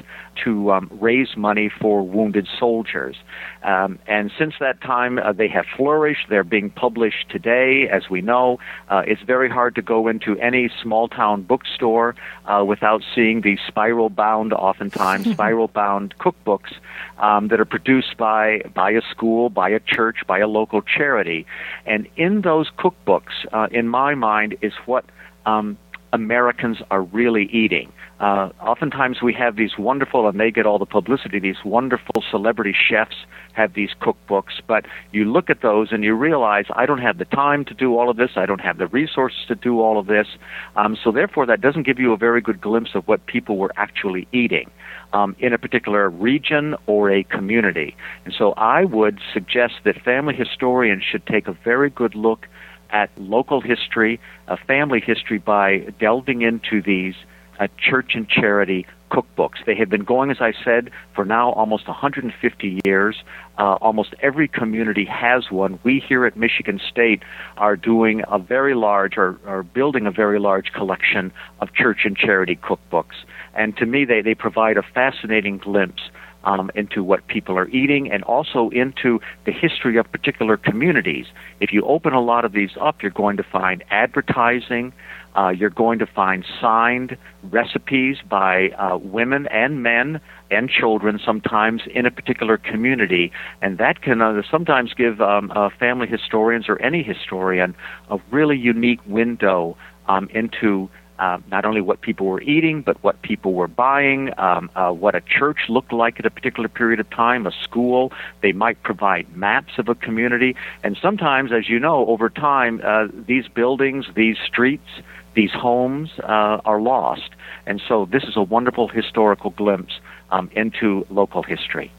to 0.44 0.72
um, 0.72 0.90
raise 1.00 1.36
money 1.36 1.70
for 1.82 2.02
wounded 2.02 2.48
soldiers. 2.58 3.18
Um, 3.64 4.00
and 4.08 4.32
since 4.40 4.54
that 4.62 4.82
time, 4.82 5.20
uh, 5.20 5.34
they 5.34 5.50
have 5.50 5.66
flourished. 5.76 6.28
They're 6.30 6.46
being 6.46 6.70
published 6.70 7.30
today, 7.30 7.90
as 7.90 8.10
we 8.10 8.22
know. 8.22 8.60
Uh, 8.90 9.04
it's 9.06 9.22
very 9.22 9.50
hard 9.50 9.76
to 9.76 9.82
go 9.82 10.08
into 10.08 10.38
any 10.40 10.72
small 10.82 11.10
town 11.10 11.44
bookstore 11.44 12.16
uh, 12.46 12.64
without 12.66 13.04
seeing 13.14 13.42
these 13.42 13.60
spiral 13.68 14.10
bound, 14.10 14.54
oftentimes 14.54 15.30
spiral 15.34 15.68
bound 15.68 16.16
cookbooks 16.18 16.74
um, 17.20 17.50
that 17.50 17.60
are 17.60 17.66
produced 17.66 18.16
by, 18.18 18.62
by 18.74 18.92
a 18.92 19.02
school, 19.12 19.50
by 19.50 19.70
a 19.70 19.80
church, 19.80 20.21
by 20.28 20.40
a 20.40 20.48
local 20.48 20.82
charity. 20.82 21.46
And 21.86 22.08
in 22.16 22.42
those 22.42 22.70
cookbooks, 22.78 23.46
uh, 23.52 23.68
in 23.72 23.88
my 23.88 24.16
mind, 24.16 24.58
is 24.62 24.74
what 24.86 25.06
um, 25.46 25.78
Americans 26.14 26.78
are 26.90 27.02
really 27.02 27.46
eating. 27.52 27.92
Uh, 28.20 28.50
oftentimes 28.62 29.22
we 29.22 29.34
have 29.34 29.56
these 29.56 29.78
wonderful, 29.78 30.28
and 30.28 30.40
they 30.40 30.52
get 30.52 30.66
all 30.66 30.78
the 30.78 30.86
publicity, 30.86 31.40
these 31.40 31.64
wonderful 31.66 32.24
celebrity 32.30 32.74
chefs 32.74 33.16
have 33.54 33.74
these 33.74 33.92
cookbooks, 34.02 34.62
but 34.68 34.86
you 35.12 35.26
look 35.26 35.50
at 35.50 35.62
those 35.62 35.92
and 35.92 36.04
you 36.04 36.14
realize 36.16 36.66
I 36.76 36.86
don't 36.86 37.02
have 37.02 37.18
the 37.18 37.26
time 37.26 37.66
to 37.66 37.74
do 37.74 37.98
all 37.98 38.10
of 38.10 38.18
this, 38.18 38.32
I 38.36 38.46
don't 38.46 38.62
have 38.62 38.78
the 38.78 38.88
resources 38.88 39.40
to 39.48 39.56
do 39.56 39.82
all 39.82 40.00
of 40.00 40.08
this, 40.08 40.28
um, 40.76 40.98
so 41.04 41.12
therefore 41.12 41.46
that 41.46 41.62
doesn't 41.62 41.84
give 41.84 42.00
you 42.00 42.14
a 42.14 42.18
very 42.18 42.42
good 42.42 42.62
glimpse 42.62 42.92
of 42.96 43.08
what 43.08 43.26
people 43.26 43.58
were 43.58 43.72
actually 43.78 44.28
eating. 44.32 44.70
Um, 45.14 45.36
in 45.40 45.52
a 45.52 45.58
particular 45.58 46.10
region 46.10 46.74
or 46.88 47.12
a 47.12 47.24
community. 47.24 47.98
And 48.24 48.34
so 48.34 48.54
I 48.54 48.86
would 48.86 49.20
suggest 49.34 49.74
that 49.84 50.02
family 50.04 50.34
historians 50.34 51.04
should 51.04 51.28
take 51.28 51.50
a 51.50 51.52
very 51.52 51.90
good 51.90 52.16
look 52.16 52.48
at 52.92 53.10
local 53.18 53.60
history, 53.60 54.20
uh, 54.48 54.56
family 54.68 55.02
history, 55.06 55.38
by 55.38 55.80
delving 56.00 56.42
into 56.44 56.82
these 56.82 57.16
uh, 57.62 57.68
church 57.78 58.12
and 58.16 58.28
charity 58.28 58.86
cookbooks. 59.12 59.64
They 59.66 59.76
have 59.76 59.90
been 59.90 60.04
going, 60.04 60.32
as 60.32 60.42
I 60.42 60.54
said, 60.64 60.90
for 61.14 61.26
now 61.26 61.52
almost 61.52 61.88
150 61.88 62.82
years. 62.86 63.24
Uh, 63.58 63.76
almost 63.76 64.16
every 64.22 64.48
community 64.48 65.06
has 65.06 65.52
one. 65.52 65.80
We 65.84 66.00
here 66.00 66.26
at 66.26 66.36
Michigan 66.36 66.80
State 66.90 67.22
are 67.58 67.76
doing 67.76 68.24
a 68.28 68.40
very 68.40 68.74
large, 68.74 69.18
or, 69.18 69.38
or 69.46 69.64
building 69.64 70.08
a 70.08 70.12
very 70.12 70.40
large 70.40 70.72
collection 70.72 71.32
of 71.60 71.74
church 71.74 72.00
and 72.06 72.18
charity 72.18 72.56
cookbooks. 72.56 73.26
And 73.54 73.76
to 73.78 73.86
me, 73.86 74.06
they, 74.06 74.22
they 74.22 74.34
provide 74.34 74.78
a 74.78 74.82
fascinating 74.82 75.58
glimpse 75.58 76.02
um, 76.44 76.72
into 76.76 77.04
what 77.04 77.26
people 77.28 77.58
are 77.58 77.68
eating 77.70 78.12
and 78.12 78.24
also 78.24 78.70
into 78.70 79.20
the 79.46 79.52
history 79.52 79.98
of 79.98 80.12
particular 80.12 80.58
communities. 80.58 81.26
If 81.60 81.72
you 81.74 81.84
open 81.84 82.14
a 82.14 82.22
lot 82.22 82.46
of 82.46 82.52
these 82.52 82.72
up, 82.80 83.02
you're 83.02 83.12
going 83.12 83.38
to 83.38 83.44
find 83.44 83.84
advertising, 83.90 84.94
uh, 85.36 85.50
you're 85.50 85.70
going 85.70 86.00
to 86.00 86.06
find 86.06 86.46
signed 86.60 87.18
recipes 87.44 88.18
by 88.28 88.70
uh, 88.70 88.98
women 88.98 89.48
and 89.48 89.82
men 89.82 90.20
and 90.50 90.70
children 90.70 91.20
sometimes 91.26 91.82
in 91.94 92.06
a 92.06 92.12
particular 92.12 92.58
community, 92.58 93.32
and 93.62 93.78
that 93.78 94.02
can 94.02 94.22
uh, 94.22 94.42
sometimes 94.52 94.94
give 94.94 95.22
um, 95.22 95.52
uh, 95.56 95.70
family 95.80 96.08
historians 96.08 96.68
or 96.68 96.82
any 96.82 97.02
historian 97.04 97.74
a 98.10 98.18
really 98.32 98.58
unique 98.58 99.00
window 99.08 99.78
um, 100.10 100.28
into 100.34 100.90
uh, 101.22 101.38
not 101.52 101.66
only 101.66 101.82
what 101.82 102.02
people 102.02 102.26
were 102.26 102.42
eating, 102.42 102.82
but 102.82 103.02
what 103.04 103.22
people 103.22 103.54
were 103.54 103.68
buying, 103.68 104.34
um, 104.40 104.72
uh, 104.76 104.92
what 104.92 105.14
a 105.14 105.22
church 105.22 105.70
looked 105.70 105.94
like 105.94 106.20
at 106.20 106.26
a 106.26 106.32
particular 106.32 106.68
period 106.68 107.00
of 107.00 107.08
time, 107.12 107.46
a 107.46 107.52
school. 107.52 108.12
They 108.42 108.54
might 108.54 108.82
provide 108.82 109.38
maps 109.38 109.74
of 109.78 109.88
a 109.88 109.94
community. 109.94 110.56
And 110.84 110.98
sometimes, 111.00 111.52
as 111.52 111.70
you 111.70 111.80
know, 111.80 112.08
over 112.08 112.28
time, 112.28 112.82
uh, 112.84 113.08
these 113.14 113.48
buildings, 113.48 114.08
these 114.16 114.38
streets, 114.48 114.90
these 115.36 115.52
homes 115.52 116.10
uh, 116.24 116.62
are 116.66 116.82
lost. 116.82 117.30
And 117.68 117.80
so 117.88 118.06
this 118.06 118.24
is 118.24 118.36
a 118.36 118.42
wonderful 118.42 118.88
historical 118.88 119.52
glimpse 119.52 120.00
um, 120.32 120.50
into 120.54 121.06
local 121.12 121.44
history. 121.44 121.92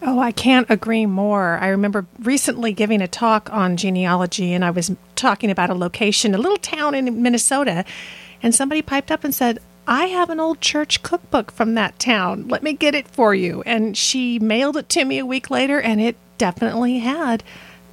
Oh, 0.00 0.20
I 0.20 0.32
can't 0.32 0.70
agree 0.70 1.04
more. 1.06 1.58
I 1.58 1.68
remember 1.68 2.06
recently 2.20 2.72
giving 2.72 3.02
a 3.02 3.08
talk 3.08 3.52
on 3.52 3.76
genealogy, 3.76 4.54
and 4.54 4.64
I 4.64 4.70
was 4.70 4.92
talking 5.16 5.50
about 5.50 5.70
a 5.70 5.74
location, 5.74 6.34
a 6.34 6.38
little 6.38 6.56
town 6.56 6.94
in 6.94 7.20
Minnesota, 7.20 7.84
and 8.42 8.54
somebody 8.54 8.82
piped 8.82 9.10
up 9.10 9.24
and 9.24 9.34
said, 9.34 9.58
I 9.86 10.06
have 10.06 10.28
an 10.28 10.38
old 10.38 10.60
church 10.60 11.02
cookbook 11.02 11.50
from 11.50 11.74
that 11.74 11.98
town. 11.98 12.46
Let 12.48 12.62
me 12.62 12.74
get 12.74 12.94
it 12.94 13.08
for 13.08 13.34
you. 13.34 13.62
And 13.64 13.96
she 13.96 14.38
mailed 14.38 14.76
it 14.76 14.88
to 14.90 15.04
me 15.04 15.18
a 15.18 15.26
week 15.26 15.50
later, 15.50 15.80
and 15.80 16.00
it 16.00 16.16
definitely 16.36 16.98
had 16.98 17.42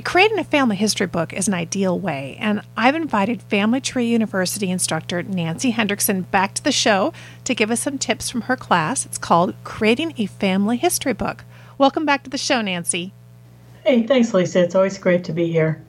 Creating 0.04 0.40
a 0.40 0.44
family 0.44 0.76
history 0.76 1.06
book 1.06 1.32
is 1.32 1.48
an 1.48 1.54
ideal 1.54 2.00
way, 2.00 2.38
and 2.40 2.64
I've 2.76 2.96
invited 2.96 3.44
Family 3.44 3.80
Tree 3.80 4.08
University 4.08 4.72
instructor 4.72 5.22
Nancy 5.22 5.74
Hendrickson 5.74 6.24
back 6.32 6.56
to 6.56 6.64
the 6.64 6.72
show 6.72 7.14
to 7.44 7.54
give 7.54 7.70
us 7.70 7.82
some 7.82 8.00
tips 8.00 8.32
from 8.32 8.42
her 8.42 8.56
class. 8.56 9.06
It's 9.06 9.20
called 9.20 9.54
Creating 9.64 10.16
a 10.18 10.26
Family 10.26 10.78
History 10.78 11.14
Book. 11.14 11.44
Welcome 11.78 12.04
back 12.04 12.24
to 12.24 12.32
the 12.32 12.38
show, 12.40 12.64
Nancy. 12.64 13.14
Hey, 13.86 14.08
thanks, 14.08 14.34
Lisa. 14.34 14.64
It's 14.64 14.74
always 14.74 14.98
great 14.98 15.24
to 15.26 15.34
be 15.34 15.52
here. 15.52 15.84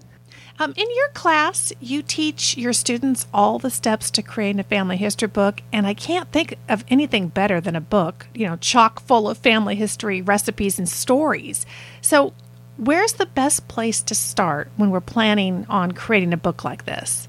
Um, 0.59 0.75
in 0.77 0.87
your 0.95 1.09
class, 1.09 1.73
you 1.81 2.03
teach 2.03 2.57
your 2.57 2.73
students 2.73 3.27
all 3.33 3.59
the 3.59 3.71
steps 3.71 4.11
to 4.12 4.23
creating 4.23 4.61
a 4.61 4.65
family 4.65 4.97
history 4.97 5.29
book, 5.29 5.62
and 5.73 5.87
I 5.87 5.95
can't 5.95 6.31
think 6.31 6.57
of 6.69 6.85
anything 6.88 7.29
better 7.29 7.61
than 7.61 7.75
a 7.75 7.81
book, 7.81 8.27
you 8.35 8.47
know, 8.47 8.57
chock 8.57 9.01
full 9.01 9.29
of 9.29 9.38
family 9.38 9.77
history 9.77 10.21
recipes 10.21 10.79
and 10.79 10.88
stories. 10.88 11.65
So, 12.01 12.33
where's 12.77 13.15
the 13.15 13.27
best 13.27 13.67
place 13.69 14.03
to 14.03 14.15
start 14.15 14.71
when 14.77 14.91
we're 14.91 15.01
planning 15.01 15.67
on 15.69 15.93
creating 15.93 16.33
a 16.33 16.38
book 16.38 16.65
like 16.65 16.85
this? 16.85 17.29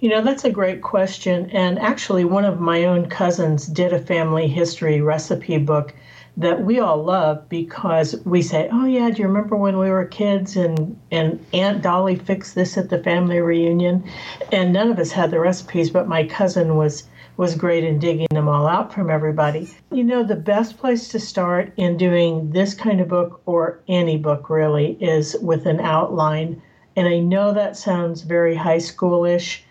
You 0.00 0.08
know, 0.08 0.22
that's 0.22 0.44
a 0.44 0.50
great 0.50 0.82
question. 0.82 1.50
And 1.50 1.78
actually, 1.78 2.24
one 2.24 2.44
of 2.44 2.60
my 2.60 2.84
own 2.84 3.08
cousins 3.08 3.66
did 3.66 3.92
a 3.92 3.98
family 3.98 4.48
history 4.48 5.00
recipe 5.00 5.58
book 5.58 5.94
that 6.38 6.64
we 6.64 6.78
all 6.78 7.02
love 7.02 7.48
because 7.48 8.14
we 8.24 8.40
say, 8.40 8.68
"Oh 8.72 8.84
yeah, 8.84 9.10
do 9.10 9.22
you 9.22 9.26
remember 9.26 9.56
when 9.56 9.76
we 9.76 9.90
were 9.90 10.04
kids 10.04 10.56
and 10.56 10.96
and 11.10 11.44
Aunt 11.52 11.82
Dolly 11.82 12.14
fixed 12.14 12.54
this 12.54 12.78
at 12.78 12.90
the 12.90 13.02
family 13.02 13.40
reunion?" 13.40 14.04
And 14.52 14.72
none 14.72 14.88
of 14.92 15.00
us 15.00 15.10
had 15.10 15.32
the 15.32 15.40
recipes, 15.40 15.90
but 15.90 16.06
my 16.06 16.24
cousin 16.24 16.76
was 16.76 17.08
was 17.36 17.56
great 17.56 17.82
in 17.82 17.98
digging 17.98 18.28
them 18.30 18.48
all 18.48 18.68
out 18.68 18.92
from 18.92 19.10
everybody. 19.10 19.68
You 19.90 20.04
know, 20.04 20.22
the 20.22 20.36
best 20.36 20.78
place 20.78 21.08
to 21.08 21.18
start 21.18 21.72
in 21.76 21.96
doing 21.96 22.50
this 22.52 22.72
kind 22.72 23.00
of 23.00 23.08
book 23.08 23.40
or 23.44 23.80
any 23.88 24.16
book 24.16 24.48
really 24.48 24.96
is 25.00 25.36
with 25.42 25.66
an 25.66 25.80
outline. 25.80 26.62
And 26.94 27.08
I 27.08 27.18
know 27.18 27.52
that 27.52 27.76
sounds 27.76 28.22
very 28.22 28.54
high 28.54 28.78
schoolish 28.78 29.64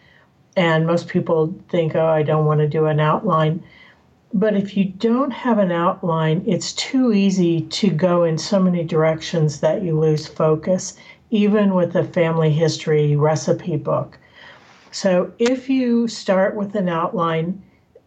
and 0.58 0.86
most 0.86 1.08
people 1.08 1.54
think, 1.70 1.96
"Oh, 1.96 2.08
I 2.08 2.24
don't 2.24 2.46
want 2.46 2.60
to 2.60 2.68
do 2.68 2.88
an 2.88 3.00
outline." 3.00 3.64
But 4.38 4.56
if 4.56 4.78
you 4.78 4.86
don't 4.86 5.32
have 5.32 5.58
an 5.58 5.72
outline, 5.72 6.44
it's 6.46 6.72
too 6.72 7.12
easy 7.12 7.62
to 7.62 7.90
go 7.90 8.24
in 8.24 8.38
so 8.38 8.60
many 8.60 8.84
directions 8.84 9.62
that 9.62 9.82
you 9.82 10.00
lose 10.00 10.28
focus, 10.28 10.96
even 11.32 11.74
with 11.74 11.96
a 11.96 12.04
family 12.04 12.52
history 12.52 13.16
recipe 13.16 13.78
book. 13.78 14.20
So 14.92 15.32
if 15.40 15.72
you 15.72 16.08
start 16.08 16.56
with 16.56 16.76
an 16.76 16.88
outline, 16.88 17.64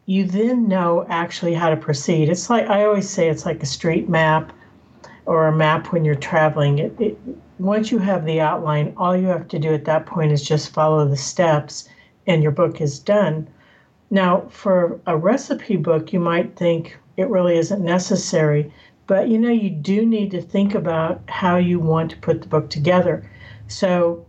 you 0.06 0.24
then 0.24 0.68
know 0.68 1.04
actually 1.08 1.54
how 1.54 1.68
to 1.68 1.76
proceed. 1.76 2.28
It's 2.28 2.48
like 2.48 2.68
I 2.68 2.84
always 2.84 3.10
say 3.10 3.28
it's 3.28 3.44
like 3.44 3.60
a 3.64 3.66
street 3.66 4.08
map 4.08 4.52
or 5.26 5.48
a 5.48 5.56
map 5.56 5.92
when 5.92 6.04
you're 6.04 6.14
traveling. 6.14 6.78
It, 6.78 7.00
it, 7.00 7.18
once 7.58 7.90
you 7.90 7.98
have 7.98 8.24
the 8.24 8.40
outline, 8.40 8.94
all 8.96 9.16
you 9.16 9.26
have 9.26 9.48
to 9.48 9.58
do 9.58 9.74
at 9.74 9.84
that 9.86 10.06
point 10.06 10.30
is 10.30 10.44
just 10.44 10.72
follow 10.72 11.08
the 11.08 11.16
steps 11.16 11.88
and 12.28 12.40
your 12.40 12.52
book 12.52 12.80
is 12.80 13.00
done. 13.00 13.48
Now, 14.12 14.46
for 14.50 15.00
a 15.06 15.16
recipe 15.16 15.76
book, 15.76 16.12
you 16.12 16.18
might 16.18 16.56
think 16.56 16.98
it 17.16 17.28
really 17.28 17.56
isn't 17.56 17.84
necessary, 17.84 18.72
but 19.06 19.28
you 19.28 19.38
know, 19.38 19.50
you 19.50 19.70
do 19.70 20.04
need 20.04 20.32
to 20.32 20.42
think 20.42 20.74
about 20.74 21.20
how 21.28 21.56
you 21.56 21.78
want 21.78 22.10
to 22.10 22.16
put 22.16 22.42
the 22.42 22.48
book 22.48 22.70
together. 22.70 23.28
So, 23.68 24.26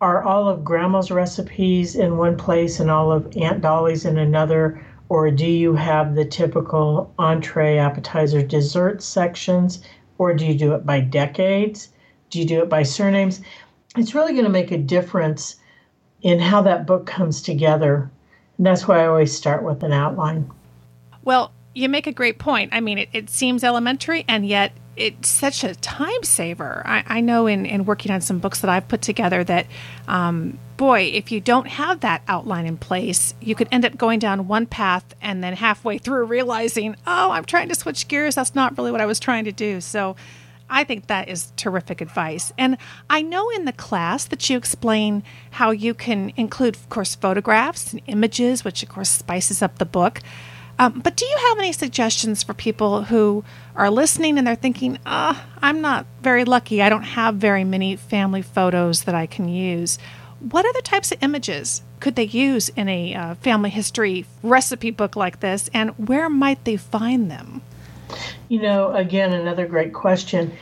are 0.00 0.22
all 0.22 0.48
of 0.48 0.62
grandma's 0.62 1.10
recipes 1.10 1.96
in 1.96 2.16
one 2.16 2.36
place 2.36 2.78
and 2.78 2.90
all 2.90 3.10
of 3.10 3.36
Aunt 3.36 3.60
Dolly's 3.60 4.04
in 4.04 4.18
another? 4.18 4.80
Or 5.08 5.30
do 5.32 5.46
you 5.46 5.74
have 5.74 6.14
the 6.14 6.24
typical 6.24 7.12
entree, 7.18 7.78
appetizer, 7.78 8.42
dessert 8.42 9.02
sections? 9.02 9.82
Or 10.18 10.32
do 10.34 10.46
you 10.46 10.54
do 10.54 10.74
it 10.74 10.86
by 10.86 11.00
decades? 11.00 11.88
Do 12.30 12.38
you 12.38 12.44
do 12.44 12.62
it 12.62 12.68
by 12.68 12.84
surnames? 12.84 13.40
It's 13.96 14.14
really 14.14 14.32
going 14.32 14.44
to 14.44 14.50
make 14.50 14.70
a 14.70 14.78
difference 14.78 15.56
in 16.22 16.38
how 16.38 16.62
that 16.62 16.86
book 16.86 17.06
comes 17.06 17.42
together. 17.42 18.10
And 18.58 18.66
that's 18.66 18.86
why 18.86 19.02
I 19.02 19.06
always 19.06 19.34
start 19.34 19.62
with 19.62 19.82
an 19.82 19.92
outline. 19.92 20.50
Well, 21.24 21.52
you 21.74 21.88
make 21.88 22.06
a 22.06 22.12
great 22.12 22.38
point. 22.38 22.70
I 22.72 22.80
mean, 22.80 22.98
it, 22.98 23.08
it 23.12 23.30
seems 23.30 23.62
elementary, 23.62 24.24
and 24.28 24.46
yet 24.46 24.72
it's 24.96 25.28
such 25.28 25.62
a 25.62 25.76
time 25.76 26.24
saver. 26.24 26.82
I, 26.84 27.04
I, 27.06 27.20
know 27.20 27.46
in, 27.46 27.64
in 27.64 27.84
working 27.84 28.10
on 28.10 28.20
some 28.20 28.40
books 28.40 28.60
that 28.60 28.68
I've 28.68 28.88
put 28.88 29.00
together 29.00 29.44
that, 29.44 29.66
um, 30.08 30.58
boy, 30.76 31.02
if 31.02 31.30
you 31.30 31.40
don't 31.40 31.68
have 31.68 32.00
that 32.00 32.22
outline 32.26 32.66
in 32.66 32.76
place, 32.76 33.32
you 33.40 33.54
could 33.54 33.68
end 33.70 33.84
up 33.84 33.96
going 33.96 34.18
down 34.18 34.48
one 34.48 34.66
path 34.66 35.04
and 35.22 35.42
then 35.42 35.54
halfway 35.54 35.98
through 35.98 36.26
realizing, 36.26 36.96
oh, 37.06 37.30
I'm 37.30 37.44
trying 37.44 37.68
to 37.68 37.76
switch 37.76 38.08
gears. 38.08 38.34
That's 38.34 38.56
not 38.56 38.76
really 38.76 38.90
what 38.90 39.00
I 39.00 39.06
was 39.06 39.20
trying 39.20 39.44
to 39.44 39.52
do. 39.52 39.80
So 39.80 40.16
I 40.70 40.84
think 40.84 41.06
that 41.06 41.28
is 41.28 41.52
terrific 41.56 42.00
advice. 42.00 42.52
And 42.58 42.76
I 43.08 43.22
know 43.22 43.50
in 43.50 43.64
the 43.64 43.72
class 43.72 44.26
that 44.26 44.48
you 44.48 44.56
explain 44.56 45.22
how 45.52 45.70
you 45.70 45.94
can 45.94 46.32
include, 46.36 46.76
of 46.76 46.88
course, 46.88 47.14
photographs 47.14 47.92
and 47.92 48.02
images, 48.06 48.64
which 48.64 48.82
of 48.82 48.88
course 48.88 49.08
spices 49.08 49.62
up 49.62 49.78
the 49.78 49.86
book. 49.86 50.20
Um, 50.78 51.00
but 51.00 51.16
do 51.16 51.24
you 51.24 51.36
have 51.48 51.58
any 51.58 51.72
suggestions 51.72 52.42
for 52.42 52.54
people 52.54 53.02
who 53.04 53.44
are 53.74 53.90
listening 53.90 54.38
and 54.38 54.46
they're 54.46 54.54
thinking, 54.54 54.98
oh, 55.06 55.44
I'm 55.60 55.80
not 55.80 56.06
very 56.22 56.44
lucky. 56.44 56.82
I 56.82 56.88
don't 56.88 57.02
have 57.02 57.36
very 57.36 57.64
many 57.64 57.96
family 57.96 58.42
photos 58.42 59.02
that 59.04 59.14
I 59.14 59.26
can 59.26 59.48
use. 59.48 59.98
What 60.38 60.66
other 60.66 60.80
types 60.80 61.10
of 61.10 61.22
images 61.22 61.82
could 61.98 62.14
they 62.14 62.24
use 62.24 62.68
in 62.70 62.88
a 62.88 63.14
uh, 63.14 63.34
family 63.36 63.70
history 63.70 64.24
recipe 64.42 64.92
book 64.92 65.16
like 65.16 65.40
this, 65.40 65.68
and 65.74 65.90
where 66.08 66.30
might 66.30 66.64
they 66.64 66.76
find 66.76 67.28
them? 67.28 67.62
You 68.48 68.62
know, 68.62 68.92
again, 68.94 69.32
another 69.32 69.66
great 69.66 69.92
question. 69.92 70.52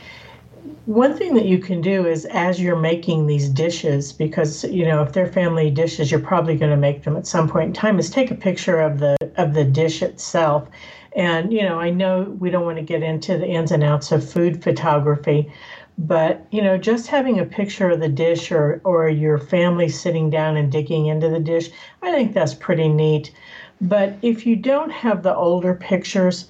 One 0.85 1.17
thing 1.17 1.33
that 1.35 1.45
you 1.45 1.59
can 1.59 1.81
do 1.81 2.05
is 2.05 2.25
as 2.25 2.59
you're 2.59 2.75
making 2.79 3.27
these 3.27 3.47
dishes 3.47 4.11
because 4.11 4.65
you 4.65 4.85
know 4.85 5.01
if 5.01 5.13
they're 5.13 5.31
family 5.31 5.69
dishes 5.69 6.11
you're 6.11 6.19
probably 6.19 6.57
going 6.57 6.71
to 6.71 6.77
make 6.77 7.03
them 7.03 7.15
at 7.15 7.25
some 7.27 7.47
point 7.47 7.67
in 7.67 7.73
time 7.73 7.99
is 7.99 8.09
take 8.09 8.31
a 8.31 8.35
picture 8.35 8.79
of 8.79 8.99
the 8.99 9.15
of 9.37 9.53
the 9.53 9.63
dish 9.63 10.01
itself. 10.01 10.67
And 11.15 11.53
you 11.53 11.63
know 11.63 11.79
i 11.79 11.89
know 11.89 12.35
we 12.39 12.49
don't 12.49 12.65
want 12.65 12.77
to 12.77 12.83
get 12.83 13.01
into 13.01 13.37
the 13.37 13.47
ins 13.47 13.71
and 13.71 13.83
outs 13.83 14.11
of 14.11 14.29
food 14.29 14.61
photography 14.61 15.51
but 15.97 16.45
you 16.51 16.61
know 16.61 16.77
just 16.77 17.07
having 17.07 17.39
a 17.39 17.45
picture 17.45 17.89
of 17.89 17.99
the 17.99 18.09
dish 18.09 18.51
or 18.51 18.81
or 18.83 19.09
your 19.09 19.37
family 19.39 19.89
sitting 19.89 20.29
down 20.29 20.55
and 20.57 20.71
digging 20.71 21.07
into 21.07 21.29
the 21.29 21.39
dish 21.39 21.69
i 22.01 22.11
think 22.11 22.33
that's 22.33 22.53
pretty 22.53 22.87
neat. 22.89 23.31
But 23.79 24.15
if 24.21 24.45
you 24.45 24.55
don't 24.55 24.91
have 24.91 25.21
the 25.23 25.35
older 25.35 25.75
pictures 25.75 26.47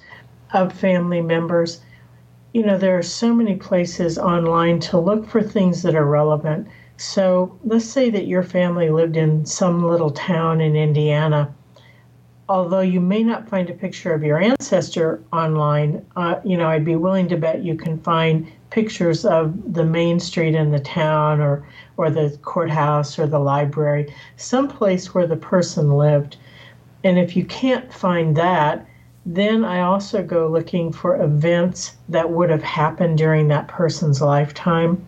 of 0.52 0.72
family 0.72 1.20
members 1.20 1.80
you 2.52 2.64
know, 2.64 2.78
there 2.78 2.98
are 2.98 3.02
so 3.02 3.34
many 3.34 3.56
places 3.56 4.18
online 4.18 4.80
to 4.80 4.98
look 4.98 5.28
for 5.28 5.42
things 5.42 5.82
that 5.82 5.94
are 5.94 6.06
relevant. 6.06 6.66
So 6.96 7.58
let's 7.64 7.84
say 7.84 8.10
that 8.10 8.26
your 8.26 8.42
family 8.42 8.90
lived 8.90 9.16
in 9.16 9.44
some 9.44 9.86
little 9.86 10.10
town 10.10 10.60
in 10.60 10.74
Indiana. 10.74 11.54
Although 12.48 12.80
you 12.80 13.00
may 13.00 13.22
not 13.22 13.48
find 13.48 13.68
a 13.68 13.74
picture 13.74 14.14
of 14.14 14.24
your 14.24 14.40
ancestor 14.40 15.22
online, 15.32 16.04
uh, 16.16 16.40
you 16.42 16.56
know, 16.56 16.68
I'd 16.68 16.84
be 16.84 16.96
willing 16.96 17.28
to 17.28 17.36
bet 17.36 17.62
you 17.62 17.74
can 17.74 18.00
find 18.00 18.50
pictures 18.70 19.26
of 19.26 19.74
the 19.74 19.84
main 19.84 20.18
street 20.18 20.54
in 20.54 20.70
the 20.70 20.80
town 20.80 21.40
or, 21.42 21.66
or 21.98 22.08
the 22.08 22.36
courthouse 22.42 23.18
or 23.18 23.26
the 23.26 23.38
library, 23.38 24.12
someplace 24.36 25.14
where 25.14 25.26
the 25.26 25.36
person 25.36 25.92
lived. 25.92 26.38
And 27.04 27.18
if 27.18 27.36
you 27.36 27.44
can't 27.44 27.92
find 27.92 28.34
that, 28.36 28.86
then 29.30 29.62
I 29.62 29.80
also 29.80 30.22
go 30.22 30.48
looking 30.48 30.90
for 30.90 31.20
events 31.20 31.94
that 32.08 32.30
would 32.30 32.48
have 32.48 32.62
happened 32.62 33.18
during 33.18 33.48
that 33.48 33.68
person's 33.68 34.22
lifetime. 34.22 35.04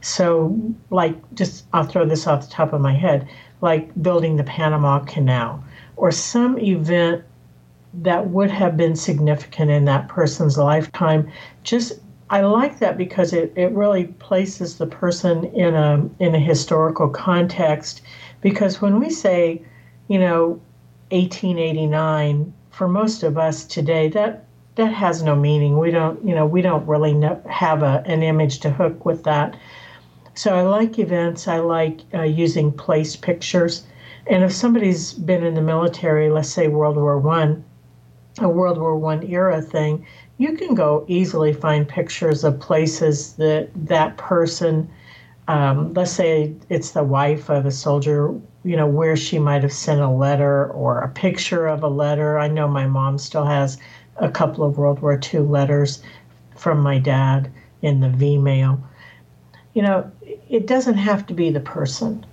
So, 0.00 0.56
like, 0.90 1.16
just 1.34 1.64
I'll 1.72 1.82
throw 1.82 2.06
this 2.06 2.28
off 2.28 2.46
the 2.46 2.54
top 2.54 2.72
of 2.72 2.80
my 2.80 2.94
head, 2.94 3.28
like 3.62 3.90
building 4.00 4.36
the 4.36 4.44
Panama 4.44 5.00
Canal 5.00 5.64
or 5.96 6.12
some 6.12 6.56
event 6.60 7.24
that 7.94 8.28
would 8.28 8.50
have 8.50 8.76
been 8.76 8.94
significant 8.94 9.72
in 9.72 9.86
that 9.86 10.06
person's 10.06 10.56
lifetime. 10.56 11.28
Just 11.64 11.94
I 12.30 12.42
like 12.42 12.78
that 12.78 12.96
because 12.96 13.32
it, 13.32 13.52
it 13.56 13.72
really 13.72 14.04
places 14.04 14.78
the 14.78 14.86
person 14.86 15.46
in 15.46 15.74
a 15.74 16.08
in 16.20 16.36
a 16.36 16.40
historical 16.40 17.08
context. 17.08 18.02
Because 18.40 18.80
when 18.80 19.00
we 19.00 19.10
say, 19.10 19.62
you 20.06 20.20
know, 20.20 20.60
1889 21.10 22.52
for 22.74 22.88
most 22.88 23.22
of 23.22 23.38
us 23.38 23.64
today, 23.64 24.08
that 24.08 24.44
that 24.74 24.92
has 24.92 25.22
no 25.22 25.36
meaning. 25.36 25.78
We 25.78 25.92
don't, 25.92 26.26
you 26.26 26.34
know, 26.34 26.46
we 26.46 26.60
don't 26.60 26.86
really 26.86 27.14
have 27.48 27.84
a, 27.84 28.02
an 28.06 28.24
image 28.24 28.58
to 28.60 28.70
hook 28.70 29.04
with 29.04 29.22
that. 29.22 29.56
So 30.34 30.56
I 30.56 30.62
like 30.62 30.98
events. 30.98 31.46
I 31.46 31.58
like 31.58 32.00
uh, 32.12 32.22
using 32.22 32.72
place 32.72 33.14
pictures. 33.14 33.86
And 34.26 34.42
if 34.42 34.52
somebody's 34.52 35.12
been 35.12 35.44
in 35.44 35.54
the 35.54 35.62
military, 35.62 36.28
let's 36.28 36.48
say 36.48 36.66
World 36.66 36.96
War 36.96 37.18
One, 37.18 37.64
a 38.40 38.48
World 38.48 38.78
War 38.78 38.96
One 38.96 39.22
era 39.22 39.62
thing, 39.62 40.04
you 40.38 40.56
can 40.56 40.74
go 40.74 41.04
easily 41.06 41.52
find 41.52 41.88
pictures 41.88 42.42
of 42.42 42.58
places 42.58 43.34
that 43.34 43.70
that 43.86 44.16
person, 44.16 44.90
um, 45.46 45.94
let's 45.94 46.10
say 46.10 46.52
it's 46.68 46.90
the 46.90 47.04
wife 47.04 47.48
of 47.48 47.66
a 47.66 47.70
soldier 47.70 48.34
you 48.64 48.76
know, 48.76 48.86
where 48.86 49.16
she 49.16 49.38
might 49.38 49.62
have 49.62 49.72
sent 49.72 50.00
a 50.00 50.08
letter 50.08 50.66
or 50.72 51.00
a 51.00 51.08
picture 51.08 51.66
of 51.66 51.82
a 51.82 51.88
letter. 51.88 52.38
I 52.38 52.48
know 52.48 52.66
my 52.66 52.86
mom 52.86 53.18
still 53.18 53.44
has 53.44 53.78
a 54.16 54.30
couple 54.30 54.64
of 54.64 54.78
World 54.78 55.00
War 55.00 55.20
II 55.32 55.40
letters 55.40 56.02
from 56.56 56.80
my 56.80 56.98
dad 56.98 57.50
in 57.82 58.00
the 58.00 58.08
V 58.08 58.38
mail. 58.38 58.82
You 59.74 59.82
know, 59.82 60.10
it 60.48 60.66
doesn't 60.66 60.96
have 60.96 61.26
to 61.26 61.34
be 61.34 61.50
the 61.50 61.60
person. 61.60 62.24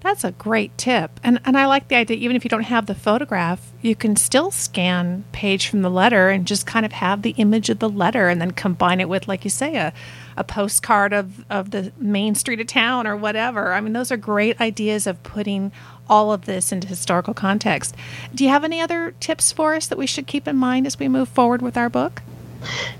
That's 0.00 0.24
a 0.24 0.32
great 0.32 0.76
tip. 0.76 1.18
And 1.24 1.40
and 1.44 1.56
I 1.56 1.66
like 1.66 1.88
the 1.88 1.96
idea 1.96 2.16
even 2.18 2.36
if 2.36 2.44
you 2.44 2.50
don't 2.50 2.62
have 2.62 2.86
the 2.86 2.94
photograph, 2.94 3.72
you 3.82 3.96
can 3.96 4.14
still 4.14 4.50
scan 4.50 5.24
page 5.32 5.68
from 5.68 5.82
the 5.82 5.90
letter 5.90 6.28
and 6.28 6.46
just 6.46 6.66
kind 6.66 6.86
of 6.86 6.92
have 6.92 7.22
the 7.22 7.34
image 7.38 7.70
of 7.70 7.78
the 7.78 7.88
letter 7.88 8.28
and 8.28 8.40
then 8.40 8.50
combine 8.50 9.00
it 9.00 9.08
with 9.08 9.26
like 9.26 9.44
you 9.44 9.50
say 9.50 9.76
a 9.76 9.92
a 10.36 10.44
postcard 10.44 11.12
of 11.12 11.44
of 11.50 11.70
the 11.70 11.92
main 11.98 12.34
street 12.34 12.60
of 12.60 12.66
town 12.66 13.06
or 13.06 13.16
whatever. 13.16 13.72
I 13.72 13.80
mean, 13.80 13.94
those 13.94 14.12
are 14.12 14.16
great 14.16 14.60
ideas 14.60 15.06
of 15.06 15.22
putting 15.22 15.72
all 16.08 16.32
of 16.32 16.44
this 16.44 16.72
into 16.72 16.86
historical 16.86 17.34
context. 17.34 17.94
Do 18.34 18.44
you 18.44 18.50
have 18.50 18.64
any 18.64 18.80
other 18.80 19.14
tips 19.18 19.50
for 19.50 19.74
us 19.74 19.86
that 19.88 19.98
we 19.98 20.06
should 20.06 20.26
keep 20.26 20.46
in 20.46 20.56
mind 20.56 20.86
as 20.86 20.98
we 20.98 21.08
move 21.08 21.28
forward 21.28 21.62
with 21.62 21.76
our 21.76 21.88
book? 21.88 22.22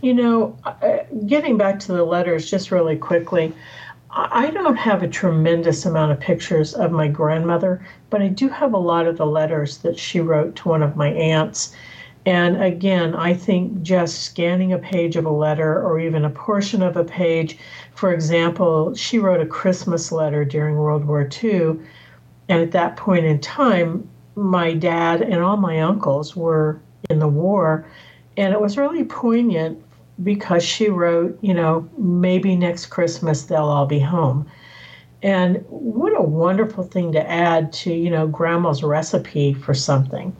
You 0.02 0.14
know, 0.14 0.58
uh, 0.64 0.98
getting 1.26 1.56
back 1.56 1.78
to 1.80 1.92
the 1.92 2.04
letters 2.04 2.50
just 2.50 2.70
really 2.70 2.96
quickly, 2.96 3.52
I 4.18 4.48
don't 4.48 4.76
have 4.76 5.02
a 5.02 5.08
tremendous 5.08 5.84
amount 5.84 6.10
of 6.10 6.18
pictures 6.18 6.72
of 6.72 6.90
my 6.90 7.06
grandmother, 7.06 7.86
but 8.08 8.22
I 8.22 8.28
do 8.28 8.48
have 8.48 8.72
a 8.72 8.78
lot 8.78 9.06
of 9.06 9.18
the 9.18 9.26
letters 9.26 9.76
that 9.78 9.98
she 9.98 10.20
wrote 10.20 10.56
to 10.56 10.70
one 10.70 10.82
of 10.82 10.96
my 10.96 11.08
aunts. 11.08 11.76
And 12.24 12.62
again, 12.62 13.14
I 13.14 13.34
think 13.34 13.82
just 13.82 14.22
scanning 14.22 14.72
a 14.72 14.78
page 14.78 15.16
of 15.16 15.26
a 15.26 15.30
letter 15.30 15.82
or 15.82 16.00
even 16.00 16.24
a 16.24 16.30
portion 16.30 16.82
of 16.82 16.96
a 16.96 17.04
page, 17.04 17.58
for 17.92 18.10
example, 18.10 18.94
she 18.94 19.18
wrote 19.18 19.42
a 19.42 19.46
Christmas 19.46 20.10
letter 20.10 20.46
during 20.46 20.76
World 20.76 21.04
War 21.04 21.28
II. 21.44 21.78
And 22.48 22.62
at 22.62 22.70
that 22.70 22.96
point 22.96 23.26
in 23.26 23.38
time, 23.38 24.08
my 24.34 24.72
dad 24.72 25.20
and 25.20 25.42
all 25.42 25.58
my 25.58 25.82
uncles 25.82 26.34
were 26.34 26.80
in 27.10 27.18
the 27.18 27.28
war. 27.28 27.86
And 28.38 28.54
it 28.54 28.60
was 28.62 28.78
really 28.78 29.04
poignant 29.04 29.82
because 30.22 30.62
she 30.62 30.88
wrote, 30.88 31.38
you 31.42 31.54
know, 31.54 31.88
maybe 31.98 32.56
next 32.56 32.86
Christmas 32.86 33.44
they'll 33.44 33.64
all 33.64 33.86
be 33.86 33.98
home. 33.98 34.46
And 35.22 35.64
what 35.68 36.16
a 36.16 36.22
wonderful 36.22 36.84
thing 36.84 37.12
to 37.12 37.30
add 37.30 37.72
to, 37.74 37.92
you 37.92 38.10
know, 38.10 38.26
grandma's 38.26 38.82
recipe 38.82 39.54
for 39.54 39.74
something. 39.74 40.36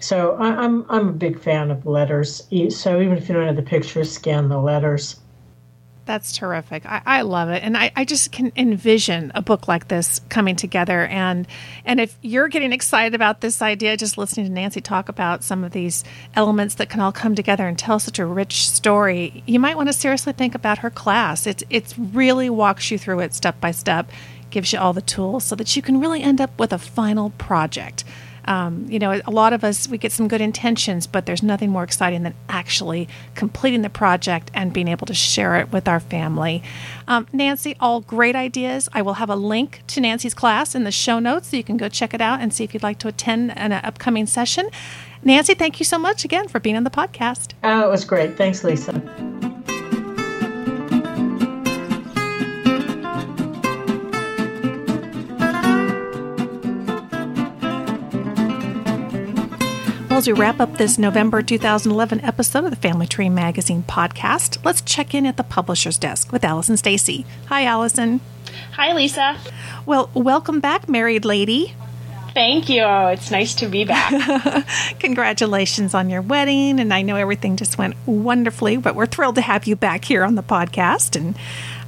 So 0.00 0.36
I, 0.36 0.48
I'm 0.48 0.84
I'm 0.88 1.08
a 1.08 1.12
big 1.12 1.38
fan 1.38 1.70
of 1.70 1.86
letters. 1.86 2.46
So 2.70 3.00
even 3.00 3.16
if 3.16 3.28
you 3.28 3.34
don't 3.34 3.46
have 3.46 3.56
the 3.56 3.62
pictures, 3.62 4.12
scan 4.12 4.48
the 4.48 4.60
letters. 4.60 5.16
That's 6.08 6.32
terrific. 6.32 6.86
I, 6.86 7.02
I 7.04 7.20
love 7.20 7.50
it. 7.50 7.62
And 7.62 7.76
I, 7.76 7.92
I 7.94 8.06
just 8.06 8.32
can 8.32 8.50
envision 8.56 9.30
a 9.34 9.42
book 9.42 9.68
like 9.68 9.88
this 9.88 10.22
coming 10.30 10.56
together. 10.56 11.04
And 11.04 11.46
and 11.84 12.00
if 12.00 12.16
you're 12.22 12.48
getting 12.48 12.72
excited 12.72 13.14
about 13.14 13.42
this 13.42 13.60
idea, 13.60 13.94
just 13.98 14.16
listening 14.16 14.46
to 14.46 14.52
Nancy 14.52 14.80
talk 14.80 15.10
about 15.10 15.44
some 15.44 15.64
of 15.64 15.72
these 15.72 16.04
elements 16.34 16.76
that 16.76 16.88
can 16.88 17.00
all 17.00 17.12
come 17.12 17.34
together 17.34 17.68
and 17.68 17.78
tell 17.78 17.98
such 17.98 18.18
a 18.18 18.24
rich 18.24 18.70
story, 18.70 19.42
you 19.46 19.60
might 19.60 19.76
want 19.76 19.90
to 19.90 19.92
seriously 19.92 20.32
think 20.32 20.54
about 20.54 20.78
her 20.78 20.88
class. 20.88 21.46
It's 21.46 21.62
it's 21.68 21.98
really 21.98 22.48
walks 22.48 22.90
you 22.90 22.96
through 22.96 23.20
it 23.20 23.34
step 23.34 23.60
by 23.60 23.72
step 23.72 24.10
gives 24.48 24.72
you 24.72 24.78
all 24.78 24.94
the 24.94 25.02
tools 25.02 25.44
so 25.44 25.54
that 25.56 25.76
you 25.76 25.82
can 25.82 26.00
really 26.00 26.22
end 26.22 26.40
up 26.40 26.58
with 26.58 26.72
a 26.72 26.78
final 26.78 27.28
project. 27.36 28.02
Um, 28.48 28.86
you 28.88 28.98
know, 28.98 29.20
a 29.26 29.30
lot 29.30 29.52
of 29.52 29.62
us, 29.62 29.86
we 29.88 29.98
get 29.98 30.10
some 30.10 30.26
good 30.26 30.40
intentions, 30.40 31.06
but 31.06 31.26
there's 31.26 31.42
nothing 31.42 31.68
more 31.68 31.84
exciting 31.84 32.22
than 32.22 32.34
actually 32.48 33.06
completing 33.34 33.82
the 33.82 33.90
project 33.90 34.50
and 34.54 34.72
being 34.72 34.88
able 34.88 35.06
to 35.06 35.12
share 35.12 35.56
it 35.56 35.70
with 35.70 35.86
our 35.86 36.00
family. 36.00 36.62
Um, 37.06 37.26
Nancy, 37.30 37.76
all 37.78 38.00
great 38.00 38.34
ideas. 38.34 38.88
I 38.94 39.02
will 39.02 39.14
have 39.14 39.28
a 39.28 39.36
link 39.36 39.82
to 39.88 40.00
Nancy's 40.00 40.32
class 40.32 40.74
in 40.74 40.84
the 40.84 40.90
show 40.90 41.18
notes 41.18 41.48
so 41.48 41.58
you 41.58 41.64
can 41.64 41.76
go 41.76 41.90
check 41.90 42.14
it 42.14 42.22
out 42.22 42.40
and 42.40 42.52
see 42.52 42.64
if 42.64 42.72
you'd 42.72 42.82
like 42.82 42.98
to 43.00 43.08
attend 43.08 43.56
an 43.58 43.72
upcoming 43.72 44.24
session. 44.24 44.70
Nancy, 45.22 45.52
thank 45.52 45.78
you 45.78 45.84
so 45.84 45.98
much 45.98 46.24
again 46.24 46.48
for 46.48 46.58
being 46.58 46.76
on 46.76 46.84
the 46.84 46.90
podcast. 46.90 47.52
Oh, 47.62 47.86
it 47.86 47.90
was 47.90 48.06
great. 48.06 48.38
Thanks, 48.38 48.64
Lisa. 48.64 49.02
As 60.18 60.26
we 60.26 60.32
wrap 60.32 60.58
up 60.58 60.78
this 60.78 60.98
November 60.98 61.42
2011 61.42 62.20
episode 62.24 62.64
of 62.64 62.70
the 62.70 62.76
Family 62.76 63.06
Tree 63.06 63.28
Magazine 63.28 63.84
podcast, 63.84 64.58
let's 64.64 64.80
check 64.80 65.14
in 65.14 65.24
at 65.24 65.36
the 65.36 65.44
publisher's 65.44 65.96
desk 65.96 66.32
with 66.32 66.44
Allison 66.44 66.76
Stacy. 66.76 67.24
Hi, 67.46 67.64
Allison. 67.64 68.20
Hi, 68.72 68.92
Lisa. 68.92 69.36
Well, 69.86 70.10
welcome 70.14 70.58
back, 70.58 70.88
married 70.88 71.24
lady. 71.24 71.72
Thank 72.34 72.68
you. 72.68 72.84
It's 72.84 73.30
nice 73.30 73.54
to 73.56 73.68
be 73.68 73.84
back. 73.84 74.66
Congratulations 74.98 75.94
on 75.94 76.10
your 76.10 76.22
wedding. 76.22 76.80
And 76.80 76.92
I 76.92 77.02
know 77.02 77.14
everything 77.14 77.56
just 77.56 77.78
went 77.78 77.94
wonderfully, 78.04 78.76
but 78.76 78.96
we're 78.96 79.06
thrilled 79.06 79.36
to 79.36 79.40
have 79.40 79.68
you 79.68 79.76
back 79.76 80.04
here 80.04 80.24
on 80.24 80.34
the 80.34 80.42
podcast. 80.42 81.14
And 81.14 81.36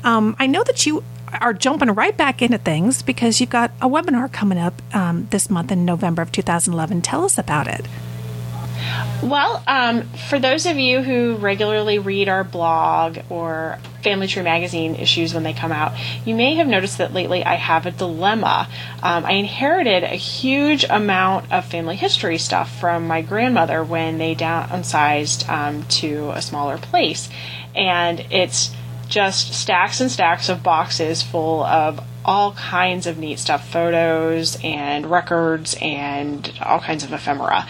um, 0.05 0.37
I 0.39 0.47
know 0.47 0.63
that 0.63 0.87
you 0.87 1.03
are 1.41 1.53
jumping 1.53 1.91
right 1.91 2.17
back 2.17 2.43
into 2.43 2.59
things 2.59 3.03
because 3.03 3.41
you've 3.41 3.51
got 3.51 3.73
a 3.83 3.89
webinar 3.89 4.33
coming 4.33 4.59
up 4.59 4.81
um, 4.95 5.27
this 5.31 5.51
month 5.51 5.73
in 5.73 5.85
November 5.85 6.23
of 6.23 6.31
2011. 6.31 7.03
Tell 7.03 7.25
us 7.25 7.37
about 7.37 7.67
it. 7.67 7.89
Well, 9.23 9.63
um, 9.67 10.03
for 10.29 10.39
those 10.39 10.65
of 10.65 10.79
you 10.79 11.03
who 11.03 11.37
regularly 11.37 11.99
read 11.99 12.29
our 12.29 12.43
blog 12.43 13.19
or 13.29 13.79
Family 14.03 14.27
Tree 14.27 14.43
Magazine 14.43 14.95
issues 14.95 15.35
when 15.35 15.43
they 15.43 15.53
come 15.53 15.73
out, 15.73 15.93
you 16.25 16.35
may 16.35 16.55
have 16.55 16.67
noticed 16.67 16.99
that 16.99 17.13
lately 17.13 17.45
I 17.45 17.57
have 17.57 17.85
a 17.85 17.91
dilemma. 17.91 18.67
Um, 19.03 19.27
I 19.27 19.33
inherited 19.33 20.05
a 20.05 20.17
huge 20.17 20.85
amount 20.85 21.53
of 21.53 21.67
family 21.67 21.97
history 21.97 22.39
stuff 22.39 22.81
from 22.81 23.07
my 23.07 23.21
grandmother 23.21 23.85
when 23.85 24.17
they 24.17 24.35
downsized 24.35 25.47
um, 25.51 25.83
to 25.85 26.31
a 26.31 26.41
smaller 26.41 26.79
place. 26.79 27.29
And 27.77 28.21
it's 28.31 28.75
just 29.09 29.53
stacks 29.53 30.01
and 30.01 30.11
stacks 30.11 30.49
of 30.49 30.63
boxes 30.63 31.23
full 31.23 31.63
of 31.65 32.01
all 32.25 32.53
kinds 32.53 33.07
of 33.07 33.19
neat 33.19 33.39
stuff 33.39 33.69
photos 33.69 34.57
and 34.63 35.11
records 35.11 35.77
and 35.83 36.53
all 36.63 36.79
kinds 36.79 37.03
of 37.03 37.13
ephemera 37.13 37.67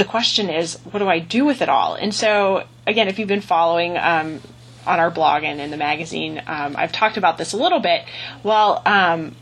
the 0.00 0.04
question 0.06 0.48
is, 0.48 0.78
what 0.90 1.00
do 1.00 1.08
I 1.10 1.18
do 1.18 1.44
with 1.44 1.60
it 1.60 1.68
all? 1.68 1.94
And 1.94 2.14
so, 2.14 2.64
again, 2.86 3.08
if 3.08 3.18
you've 3.18 3.28
been 3.28 3.42
following 3.42 3.98
um, 3.98 4.40
on 4.86 4.98
our 4.98 5.10
blog 5.10 5.44
and 5.44 5.60
in 5.60 5.70
the 5.70 5.76
magazine, 5.76 6.42
um, 6.46 6.74
I've 6.74 6.90
talked 6.90 7.18
about 7.18 7.36
this 7.36 7.52
a 7.52 7.58
little 7.58 7.80
bit. 7.80 8.06
Well, 8.42 8.80
um, 8.86 9.36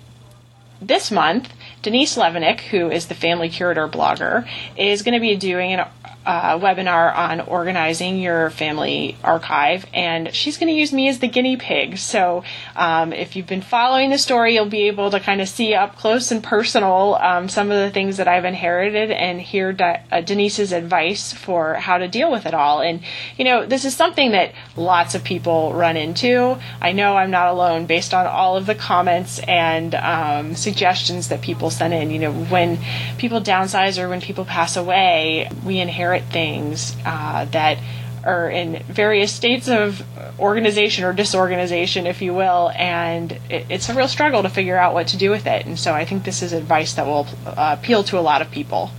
this 0.83 1.13
month, 1.13 1.53
Denise 1.83 2.17
Levenick, 2.17 2.59
who 2.59 2.91
is 2.91 3.07
the 3.07 3.15
family 3.15 3.49
curator 3.49 3.87
blogger, 3.87 4.49
is 4.77 5.03
going 5.03 5.15
to 5.15 5.21
be 5.21 5.37
doing 5.37 5.73
an 5.75 5.87
uh, 6.29 6.59
webinar 6.59 7.17
on 7.17 7.41
organizing 7.41 8.19
your 8.21 8.51
family 8.51 9.17
archive, 9.25 9.87
and 9.95 10.35
she's 10.35 10.59
going 10.59 10.69
to 10.69 10.79
use 10.79 10.93
me 10.93 11.09
as 11.09 11.21
the 11.21 11.27
guinea 11.27 11.57
pig. 11.57 11.97
So, 11.97 12.45
um, 12.77 13.15
if 13.15 13.35
you've 13.35 13.47
been 13.47 13.63
following 13.63 14.11
the 14.11 14.19
story, 14.19 14.53
you'll 14.53 14.67
be 14.67 14.89
able 14.89 15.11
to 15.11 15.21
kind 15.21 15.41
of 15.41 15.49
see 15.49 15.73
up 15.73 15.97
close 15.97 16.31
and 16.31 16.45
personal 16.45 17.15
um, 17.15 17.49
some 17.49 17.71
of 17.71 17.79
the 17.79 17.91
things 17.91 18.19
that 18.19 18.29
I've 18.29 18.45
inherited 18.45 19.11
and 19.11 19.41
hear 19.41 19.73
De- 19.73 20.05
uh, 20.13 20.21
Denise's 20.21 20.71
advice 20.71 21.33
for 21.33 21.73
how 21.75 21.97
to 21.97 22.09
deal 22.09 22.31
with 22.31 22.45
it 22.45 22.53
all. 22.53 22.83
And, 22.83 23.01
you 23.39 23.47
know, 23.47 23.65
this 23.65 23.87
is 23.87 23.97
something 23.97 24.33
that 24.33 24.53
lots 24.77 25.15
of 25.15 25.25
people 25.25 25.73
run 25.73 25.97
into. 25.97 26.59
I 26.83 26.93
know 26.93 27.17
I'm 27.17 27.31
not 27.31 27.49
alone 27.49 27.87
based 27.87 28.13
on 28.13 28.27
all 28.27 28.59
of 28.59 28.67
the 28.67 28.75
comments 28.75 29.39
and 29.39 29.95
um, 29.95 30.55
suggestions 30.57 31.29
that 31.29 31.41
people 31.41 31.71
send 31.71 31.95
in. 31.95 32.11
You 32.11 32.19
know, 32.19 32.33
when 32.35 32.79
people 33.17 33.41
downsize 33.41 33.99
or 33.99 34.11
when 34.11 34.21
people 34.21 34.45
pass 34.45 34.77
away, 34.77 35.51
we 35.65 35.79
inherit 35.79 36.18
things 36.25 36.97
uh, 37.05 37.45
that 37.47 37.79
are 38.25 38.51
in 38.51 38.83
various 38.85 39.33
states 39.33 39.69
of 39.69 40.03
organization 40.39 41.05
or 41.05 41.13
disorganization, 41.13 42.07
if 42.07 42.21
you 42.21 42.35
will, 42.35 42.71
and 42.77 43.33
it, 43.49 43.67
it's 43.69 43.89
a 43.89 43.95
real 43.95 44.09
struggle 44.09 44.43
to 44.43 44.49
figure 44.49 44.77
out 44.77 44.95
what 44.95 45.09
to 45.09 45.17
do 45.17 45.31
with 45.31 45.47
it. 45.47 45.67
And 45.67 45.79
so 45.79 45.95
I 45.95 46.05
think 46.05 46.25
this 46.25 46.43
is 46.43 46.53
advice 46.53 46.95
that 46.95 47.07
will 47.07 47.27
uh, 47.47 47.77
appeal 47.79 48.05
to 48.05 48.19
a 48.19 48.21
lot 48.21 48.43
of 48.43 48.51
people. 48.51 48.91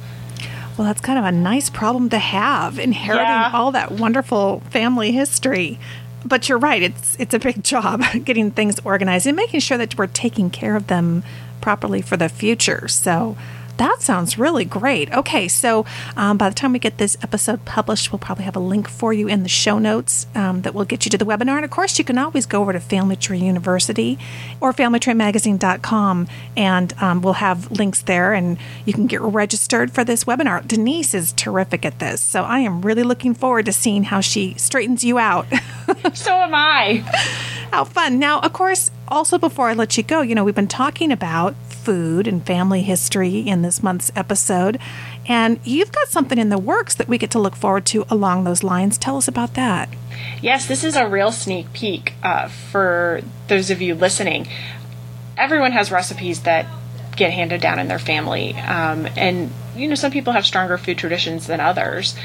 Well, 0.77 0.87
that's 0.87 1.01
kind 1.01 1.19
of 1.19 1.25
a 1.25 1.31
nice 1.31 1.69
problem 1.69 2.09
to 2.09 2.17
have, 2.17 2.79
inheriting 2.79 3.25
yeah. 3.27 3.51
all 3.53 3.71
that 3.73 3.91
wonderful 3.91 4.61
family 4.69 5.11
history. 5.11 5.77
But 6.25 6.49
you're 6.49 6.57
right; 6.57 6.81
it's 6.81 7.15
it's 7.19 7.33
a 7.33 7.39
big 7.39 7.63
job 7.73 8.03
getting 8.23 8.51
things 8.51 8.79
organized 8.83 9.27
and 9.27 9.35
making 9.35 9.59
sure 9.59 9.77
that 9.77 9.97
we're 9.97 10.07
taking 10.07 10.49
care 10.49 10.75
of 10.75 10.87
them 10.87 11.23
properly 11.61 12.01
for 12.01 12.17
the 12.17 12.29
future. 12.29 12.87
So 12.87 13.37
that 13.79 14.01
sounds 14.01 14.37
really 14.37 14.65
great. 14.65 15.11
Okay, 15.11 15.47
so 15.47 15.85
um, 16.15 16.37
by 16.37 16.49
the 16.49 16.55
time 16.55 16.73
we 16.73 16.79
get 16.79 16.97
this 16.97 17.17
episode 17.23 17.63
published, 17.65 18.11
we'll 18.11 18.19
probably 18.19 18.43
have 18.43 18.55
a 18.55 18.59
link 18.59 18.89
for 18.89 19.13
you 19.13 19.27
in 19.27 19.43
the 19.43 19.49
show 19.49 19.79
notes 19.79 20.27
um, 20.35 20.61
that 20.61 20.73
will 20.73 20.85
get 20.85 21.05
you 21.05 21.11
to 21.11 21.17
the 21.17 21.25
webinar. 21.25 21.55
And 21.55 21.65
of 21.65 21.71
course, 21.71 21.97
you 21.97 22.03
can 22.05 22.17
always 22.17 22.45
go 22.45 22.61
over 22.61 22.73
to 22.73 22.79
Family 22.79 23.15
Tree 23.15 23.39
University 23.39 24.19
or 24.59 24.73
FamilyTreeMagazine.com, 24.73 26.27
and 26.57 26.93
um, 27.01 27.21
we'll 27.21 27.33
have 27.33 27.71
links 27.71 28.01
there, 28.01 28.33
and 28.33 28.57
you 28.85 28.93
can 28.93 29.07
get 29.07 29.21
registered 29.21 29.91
for 29.91 30.03
this 30.03 30.25
webinar. 30.25 30.67
Denise 30.67 31.13
is 31.13 31.31
terrific 31.33 31.85
at 31.85 31.99
this, 31.99 32.21
so 32.21 32.43
I 32.43 32.59
am 32.59 32.81
really 32.81 33.03
looking 33.03 33.33
forward 33.33 33.65
to 33.65 33.73
seeing 33.73 34.03
how 34.03 34.19
she 34.19 34.55
straightens 34.57 35.05
you 35.05 35.17
out. 35.17 35.47
so 36.13 36.33
am 36.33 36.53
I. 36.53 36.97
How 37.71 37.85
fun. 37.85 38.19
Now, 38.19 38.41
of 38.41 38.51
course, 38.51 38.91
also 39.07 39.37
before 39.37 39.69
I 39.69 39.73
let 39.73 39.95
you 39.95 40.03
go, 40.03 40.21
you 40.21 40.35
know, 40.35 40.43
we've 40.43 40.55
been 40.55 40.67
talking 40.67 41.11
about 41.11 41.55
food 41.79 42.27
and 42.27 42.45
family 42.45 42.81
history 42.81 43.39
in 43.39 43.61
this 43.61 43.81
month's 43.81 44.11
episode. 44.15 44.79
And 45.27 45.59
you've 45.63 45.91
got 45.91 46.07
something 46.07 46.37
in 46.37 46.49
the 46.49 46.57
works 46.57 46.95
that 46.95 47.07
we 47.07 47.17
get 47.17 47.31
to 47.31 47.39
look 47.39 47.55
forward 47.55 47.85
to 47.87 48.05
along 48.09 48.43
those 48.43 48.63
lines. 48.63 48.97
Tell 48.97 49.17
us 49.17 49.27
about 49.27 49.53
that. 49.53 49.89
Yes, 50.41 50.67
this 50.67 50.83
is 50.83 50.95
a 50.95 51.07
real 51.07 51.31
sneak 51.31 51.71
peek 51.73 52.13
uh, 52.23 52.47
for 52.47 53.21
those 53.47 53.69
of 53.69 53.81
you 53.81 53.95
listening. 53.95 54.47
Everyone 55.37 55.71
has 55.71 55.91
recipes 55.91 56.41
that 56.43 56.65
get 57.15 57.31
handed 57.31 57.61
down 57.61 57.79
in 57.79 57.87
their 57.87 57.99
family. 57.99 58.53
Um, 58.55 59.07
and, 59.17 59.51
you 59.75 59.87
know, 59.87 59.95
some 59.95 60.11
people 60.11 60.33
have 60.33 60.45
stronger 60.45 60.77
food 60.77 60.97
traditions 60.97 61.47
than 61.47 61.59
others. 61.59 62.15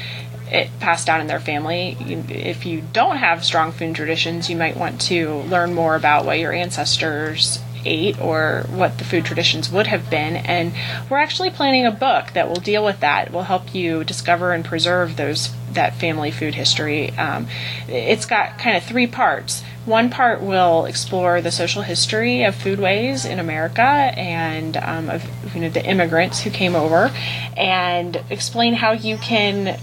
It 0.47 0.69
passed 0.79 1.07
down 1.07 1.21
in 1.21 1.27
their 1.27 1.39
family. 1.39 1.97
If 2.29 2.65
you 2.65 2.83
don't 2.93 3.17
have 3.17 3.43
strong 3.43 3.71
food 3.71 3.95
traditions, 3.95 4.49
you 4.49 4.55
might 4.55 4.77
want 4.77 5.01
to 5.01 5.37
learn 5.43 5.73
more 5.73 5.95
about 5.95 6.25
what 6.25 6.39
your 6.39 6.53
ancestors 6.53 7.59
ate 7.85 8.19
or 8.19 8.65
what 8.69 8.97
the 8.97 9.03
food 9.03 9.25
traditions 9.25 9.69
would 9.69 9.87
have 9.87 10.09
been. 10.09 10.35
And 10.35 10.73
we're 11.09 11.17
actually 11.17 11.49
planning 11.49 11.85
a 11.85 11.91
book 11.91 12.31
that 12.33 12.47
will 12.47 12.55
deal 12.55 12.83
with 12.83 12.99
that. 13.01 13.27
It 13.27 13.33
will 13.33 13.43
help 13.43 13.73
you 13.73 14.03
discover 14.03 14.53
and 14.53 14.65
preserve 14.65 15.17
those 15.17 15.53
that 15.73 15.95
family 15.95 16.31
food 16.31 16.55
history. 16.55 17.11
Um, 17.11 17.47
it's 17.87 18.25
got 18.25 18.57
kind 18.57 18.75
of 18.75 18.83
three 18.83 19.07
parts. 19.07 19.63
One 19.85 20.09
part 20.09 20.41
will 20.41 20.85
explore 20.85 21.41
the 21.41 21.51
social 21.51 21.83
history 21.83 22.43
of 22.43 22.55
foodways 22.55 23.29
in 23.29 23.39
America 23.39 23.81
and 23.81 24.77
um, 24.77 25.09
of 25.09 25.23
you 25.53 25.61
know 25.61 25.69
the 25.69 25.85
immigrants 25.85 26.41
who 26.41 26.49
came 26.49 26.75
over, 26.75 27.11
and 27.55 28.23
explain 28.29 28.73
how 28.73 28.93
you 28.93 29.17
can 29.17 29.79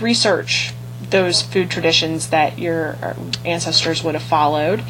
research 0.00 0.74
those 1.10 1.42
food 1.42 1.70
traditions 1.70 2.30
that 2.30 2.58
your 2.58 2.96
ancestors 3.44 4.02
would 4.02 4.14
have 4.14 4.22
followed. 4.22 4.82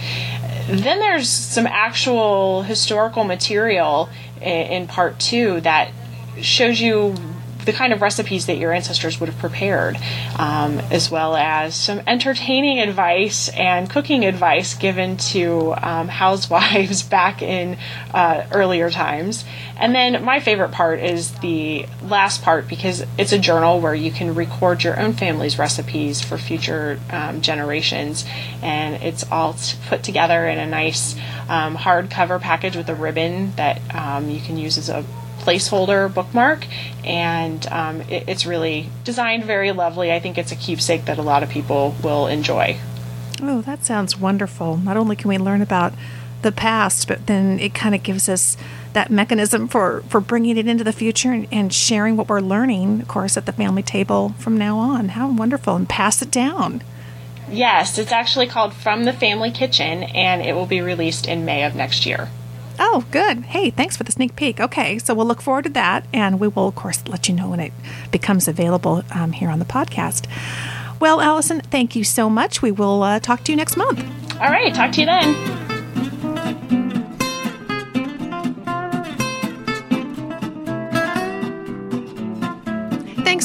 Then 0.68 0.98
there's 0.98 1.28
some 1.28 1.66
actual 1.66 2.62
historical 2.62 3.24
material 3.24 4.08
in, 4.40 4.46
in 4.46 4.86
part 4.88 5.18
two 5.20 5.60
that 5.60 5.92
shows 6.40 6.80
you 6.80 7.14
the 7.66 7.72
kind 7.72 7.92
of 7.92 8.00
recipes 8.00 8.46
that 8.46 8.56
your 8.56 8.72
ancestors 8.72 9.20
would 9.20 9.28
have 9.28 9.38
prepared, 9.38 9.96
um, 10.38 10.78
as 10.90 11.10
well 11.10 11.34
as 11.36 11.74
some 11.74 12.00
entertaining 12.06 12.80
advice 12.80 13.48
and 13.50 13.90
cooking 13.90 14.24
advice 14.24 14.74
given 14.74 15.16
to 15.16 15.74
um, 15.82 16.08
housewives 16.08 17.02
back 17.16 17.42
in 17.42 17.76
uh, 18.14 18.46
earlier 18.52 18.88
times. 18.88 19.44
And 19.78 19.94
then 19.94 20.24
my 20.24 20.40
favorite 20.40 20.70
part 20.72 21.00
is 21.00 21.32
the 21.40 21.86
last 22.02 22.42
part 22.42 22.68
because 22.68 23.04
it's 23.18 23.32
a 23.32 23.38
journal 23.38 23.80
where 23.80 23.94
you 23.94 24.10
can 24.10 24.34
record 24.34 24.84
your 24.84 24.98
own 24.98 25.12
family's 25.12 25.58
recipes 25.58 26.22
for 26.22 26.38
future 26.38 26.98
um, 27.10 27.42
generations, 27.42 28.24
and 28.62 29.02
it's 29.02 29.30
all 29.30 29.56
put 29.88 30.02
together 30.02 30.46
in 30.46 30.58
a 30.58 30.66
nice 30.66 31.14
um, 31.48 31.76
hardcover 31.76 32.40
package 32.40 32.76
with 32.76 32.88
a 32.88 32.94
ribbon 32.94 33.52
that 33.56 33.80
um, 33.94 34.30
you 34.30 34.40
can 34.40 34.56
use 34.56 34.78
as 34.78 34.88
a 34.88 35.04
placeholder 35.46 36.12
bookmark, 36.12 36.66
and 37.04 37.66
um, 37.68 38.00
it, 38.02 38.28
it's 38.28 38.44
really 38.44 38.88
designed 39.04 39.44
very 39.44 39.70
lovely. 39.70 40.10
I 40.10 40.18
think 40.18 40.38
it's 40.38 40.50
a 40.50 40.56
keepsake 40.56 41.04
that 41.04 41.18
a 41.18 41.22
lot 41.22 41.42
of 41.42 41.48
people 41.48 41.94
will 42.02 42.26
enjoy. 42.26 42.78
Oh, 43.40 43.60
that 43.62 43.84
sounds 43.84 44.18
wonderful. 44.18 44.78
Not 44.78 44.96
only 44.96 45.14
can 45.14 45.28
we 45.28 45.38
learn 45.38 45.62
about 45.62 45.92
the 46.42 46.52
past, 46.52 47.06
but 47.06 47.26
then 47.26 47.60
it 47.60 47.74
kind 47.74 47.94
of 47.94 48.02
gives 48.02 48.28
us 48.28 48.56
that 48.92 49.10
mechanism 49.10 49.68
for, 49.68 50.02
for 50.08 50.20
bringing 50.20 50.56
it 50.56 50.66
into 50.66 50.84
the 50.84 50.92
future 50.92 51.30
and, 51.32 51.46
and 51.52 51.72
sharing 51.72 52.16
what 52.16 52.28
we're 52.28 52.40
learning, 52.40 53.00
of 53.02 53.08
course, 53.08 53.36
at 53.36 53.46
the 53.46 53.52
family 53.52 53.82
table 53.82 54.34
from 54.38 54.56
now 54.56 54.78
on. 54.78 55.10
How 55.10 55.30
wonderful. 55.30 55.76
And 55.76 55.88
pass 55.88 56.22
it 56.22 56.30
down. 56.30 56.82
Yes, 57.50 57.98
it's 57.98 58.10
actually 58.10 58.48
called 58.48 58.74
From 58.74 59.04
the 59.04 59.12
Family 59.12 59.52
Kitchen, 59.52 60.02
and 60.02 60.42
it 60.42 60.54
will 60.54 60.66
be 60.66 60.80
released 60.80 61.28
in 61.28 61.44
May 61.44 61.62
of 61.64 61.76
next 61.76 62.04
year. 62.04 62.28
Oh, 62.78 63.04
good. 63.10 63.44
Hey, 63.44 63.70
thanks 63.70 63.96
for 63.96 64.04
the 64.04 64.12
sneak 64.12 64.36
peek. 64.36 64.60
Okay, 64.60 64.98
so 64.98 65.14
we'll 65.14 65.26
look 65.26 65.40
forward 65.40 65.64
to 65.64 65.70
that, 65.70 66.06
and 66.12 66.38
we 66.38 66.48
will, 66.48 66.68
of 66.68 66.74
course, 66.74 67.06
let 67.08 67.28
you 67.28 67.34
know 67.34 67.50
when 67.50 67.60
it 67.60 67.72
becomes 68.10 68.48
available 68.48 69.02
um, 69.12 69.32
here 69.32 69.48
on 69.48 69.58
the 69.58 69.64
podcast. 69.64 70.26
Well, 71.00 71.20
Allison, 71.20 71.60
thank 71.60 71.94
you 71.96 72.04
so 72.04 72.30
much. 72.30 72.62
We 72.62 72.70
will 72.70 73.02
uh, 73.02 73.20
talk 73.20 73.44
to 73.44 73.52
you 73.52 73.56
next 73.56 73.76
month. 73.76 74.00
All 74.34 74.50
right, 74.50 74.74
talk 74.74 74.92
to 74.92 75.00
you 75.00 75.06
then. 75.06 75.65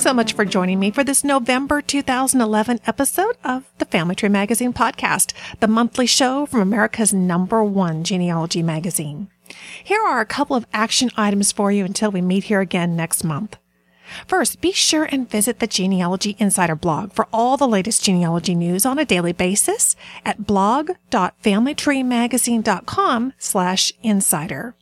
So 0.02 0.14
much 0.16 0.34
for 0.34 0.46
joining 0.46 0.80
me 0.80 0.90
for 0.90 1.04
this 1.04 1.24
November 1.24 1.80
2011 1.80 2.80
episode 2.88 3.38
of 3.44 3.72
the 3.78 3.86
Family 3.86 4.16
Tree 4.16 4.30
Magazine 4.30 4.74
podcast, 4.74 5.32
the 5.60 5.68
monthly 5.68 6.08
show 6.08 6.48
from 6.48 6.62
America's 6.62 7.14
number 7.14 7.64
one 7.64 8.04
genealogy 8.04 8.64
magazine. 8.64 9.30
Here 9.84 10.02
are 10.02 10.20
a 10.20 10.26
couple 10.26 10.56
of 10.56 10.66
action 10.74 11.12
items 11.18 11.52
for 11.52 11.72
you 11.72 11.86
until 11.86 12.10
we 12.10 12.20
meet 12.20 12.46
here 12.46 12.62
again 12.62 12.96
next 12.96 13.24
month. 13.24 13.58
First, 14.26 14.60
be 14.60 14.72
sure 14.72 15.04
and 15.04 15.30
visit 15.30 15.60
the 15.60 15.68
Genealogy 15.68 16.36
Insider 16.40 16.76
blog 16.76 17.14
for 17.14 17.28
all 17.32 17.56
the 17.56 17.68
latest 17.68 18.04
genealogy 18.04 18.56
news 18.56 18.88
on 18.88 18.98
a 18.98 19.06
daily 19.06 19.34
basis 19.34 19.96
at 20.26 20.48
blog.familytreemagazine.com 20.48 23.34
slash 23.38 23.94
insider. 24.02 24.74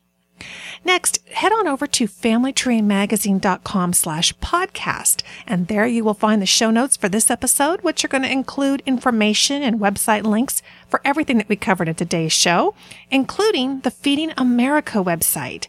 Next, 0.86 1.20
head 1.30 1.52
on 1.52 1.68
over 1.68 1.86
to 1.88 2.08
familytreemagazine.com 2.08 3.94
slash 3.94 4.34
podcast, 4.38 5.24
and 5.46 5.68
there 5.68 5.86
you 5.86 6.04
will 6.04 6.14
find 6.14 6.42
the 6.42 6.46
show 6.46 6.72
notes 6.72 6.96
for 6.96 7.10
this 7.10 7.30
episode, 7.30 7.82
which 7.82 8.04
are 8.06 8.10
going 8.10 8.24
to 8.24 8.32
include 8.32 8.82
information 8.86 9.62
and 9.62 9.80
website 9.80 10.24
links 10.24 10.62
for 10.88 11.02
everything 11.04 11.38
that 11.38 11.50
we 11.50 11.56
covered 11.56 11.90
in 11.90 11.96
today's 11.96 12.32
show, 12.32 12.74
including 13.12 13.82
the 13.82 13.92
Feeding 13.92 14.32
America 14.38 15.00
website. 15.04 15.68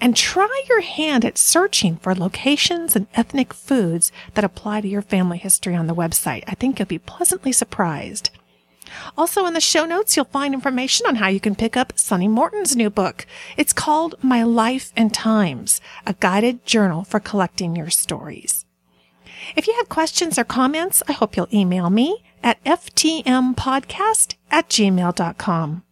And 0.00 0.16
try 0.16 0.62
your 0.68 0.80
hand 0.80 1.24
at 1.24 1.36
searching 1.36 1.96
for 1.96 2.14
locations 2.14 2.96
and 2.96 3.06
ethnic 3.14 3.52
foods 3.52 4.12
that 4.34 4.44
apply 4.44 4.80
to 4.82 4.88
your 4.88 5.02
family 5.02 5.38
history 5.38 5.74
on 5.74 5.86
the 5.86 5.94
website. 5.94 6.44
I 6.46 6.54
think 6.54 6.78
you'll 6.78 6.86
be 6.86 6.98
pleasantly 6.98 7.52
surprised. 7.52 8.30
Also, 9.16 9.46
in 9.46 9.54
the 9.54 9.60
show 9.60 9.84
notes, 9.84 10.16
you'll 10.16 10.24
find 10.26 10.54
information 10.54 11.06
on 11.06 11.16
how 11.16 11.28
you 11.28 11.40
can 11.40 11.54
pick 11.54 11.76
up 11.76 11.92
Sunny 11.96 12.28
Morton's 12.28 12.76
new 12.76 12.90
book. 12.90 13.26
It's 13.56 13.72
called 13.72 14.14
My 14.22 14.42
Life 14.42 14.92
and 14.96 15.12
Times, 15.12 15.80
a 16.06 16.14
guided 16.14 16.64
journal 16.64 17.04
for 17.04 17.20
collecting 17.20 17.76
your 17.76 17.90
stories. 17.90 18.64
If 19.56 19.66
you 19.66 19.74
have 19.76 19.88
questions 19.88 20.38
or 20.38 20.44
comments, 20.44 21.02
I 21.08 21.12
hope 21.12 21.36
you'll 21.36 21.48
email 21.52 21.90
me 21.90 22.22
at 22.42 22.62
ftmpodcast 22.64 24.34
at 24.50 24.68
gmail.com. 24.68 25.82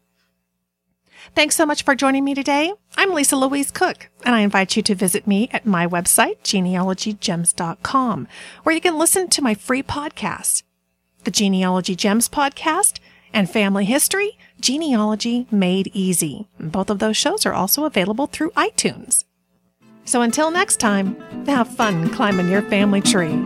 Thanks 1.35 1.57
so 1.57 1.67
much 1.67 1.83
for 1.85 1.95
joining 1.95 2.25
me 2.25 2.35
today. 2.35 2.73
I'm 2.97 3.13
Lisa 3.13 3.37
Louise 3.37 3.71
Cooke, 3.71 4.09
and 4.25 4.35
I 4.35 4.41
invite 4.41 4.77
you 4.77 4.83
to 4.83 4.95
visit 4.95 5.27
me 5.27 5.49
at 5.53 5.67
my 5.67 5.87
website, 5.87 6.41
genealogygems.com, 6.43 8.29
where 8.63 8.75
you 8.75 8.81
can 8.81 8.99
listen 8.99 9.29
to 9.29 9.43
my 9.43 9.55
free 9.55 9.83
podcasts 9.83 10.63
the 11.29 11.33
Genealogy 11.33 11.95
Gems 11.95 12.27
podcast, 12.27 13.01
and 13.35 13.51
Family 13.51 13.85
History, 13.85 14.39
Genealogy 14.63 15.47
Made 15.51 15.91
Easy. 15.93 16.49
Both 16.59 16.89
of 16.89 17.01
those 17.01 17.19
shows 17.19 17.45
are 17.45 17.53
also 17.53 17.85
available 17.85 18.29
through 18.29 18.53
iTunes. 18.53 19.25
So 20.07 20.23
until 20.23 20.51
next 20.51 20.81
time, 20.81 21.21
have 21.47 21.69
fun 21.69 22.09
climbing 22.09 22.49
your 22.49 22.63
family 22.63 23.03
tree. 23.03 23.37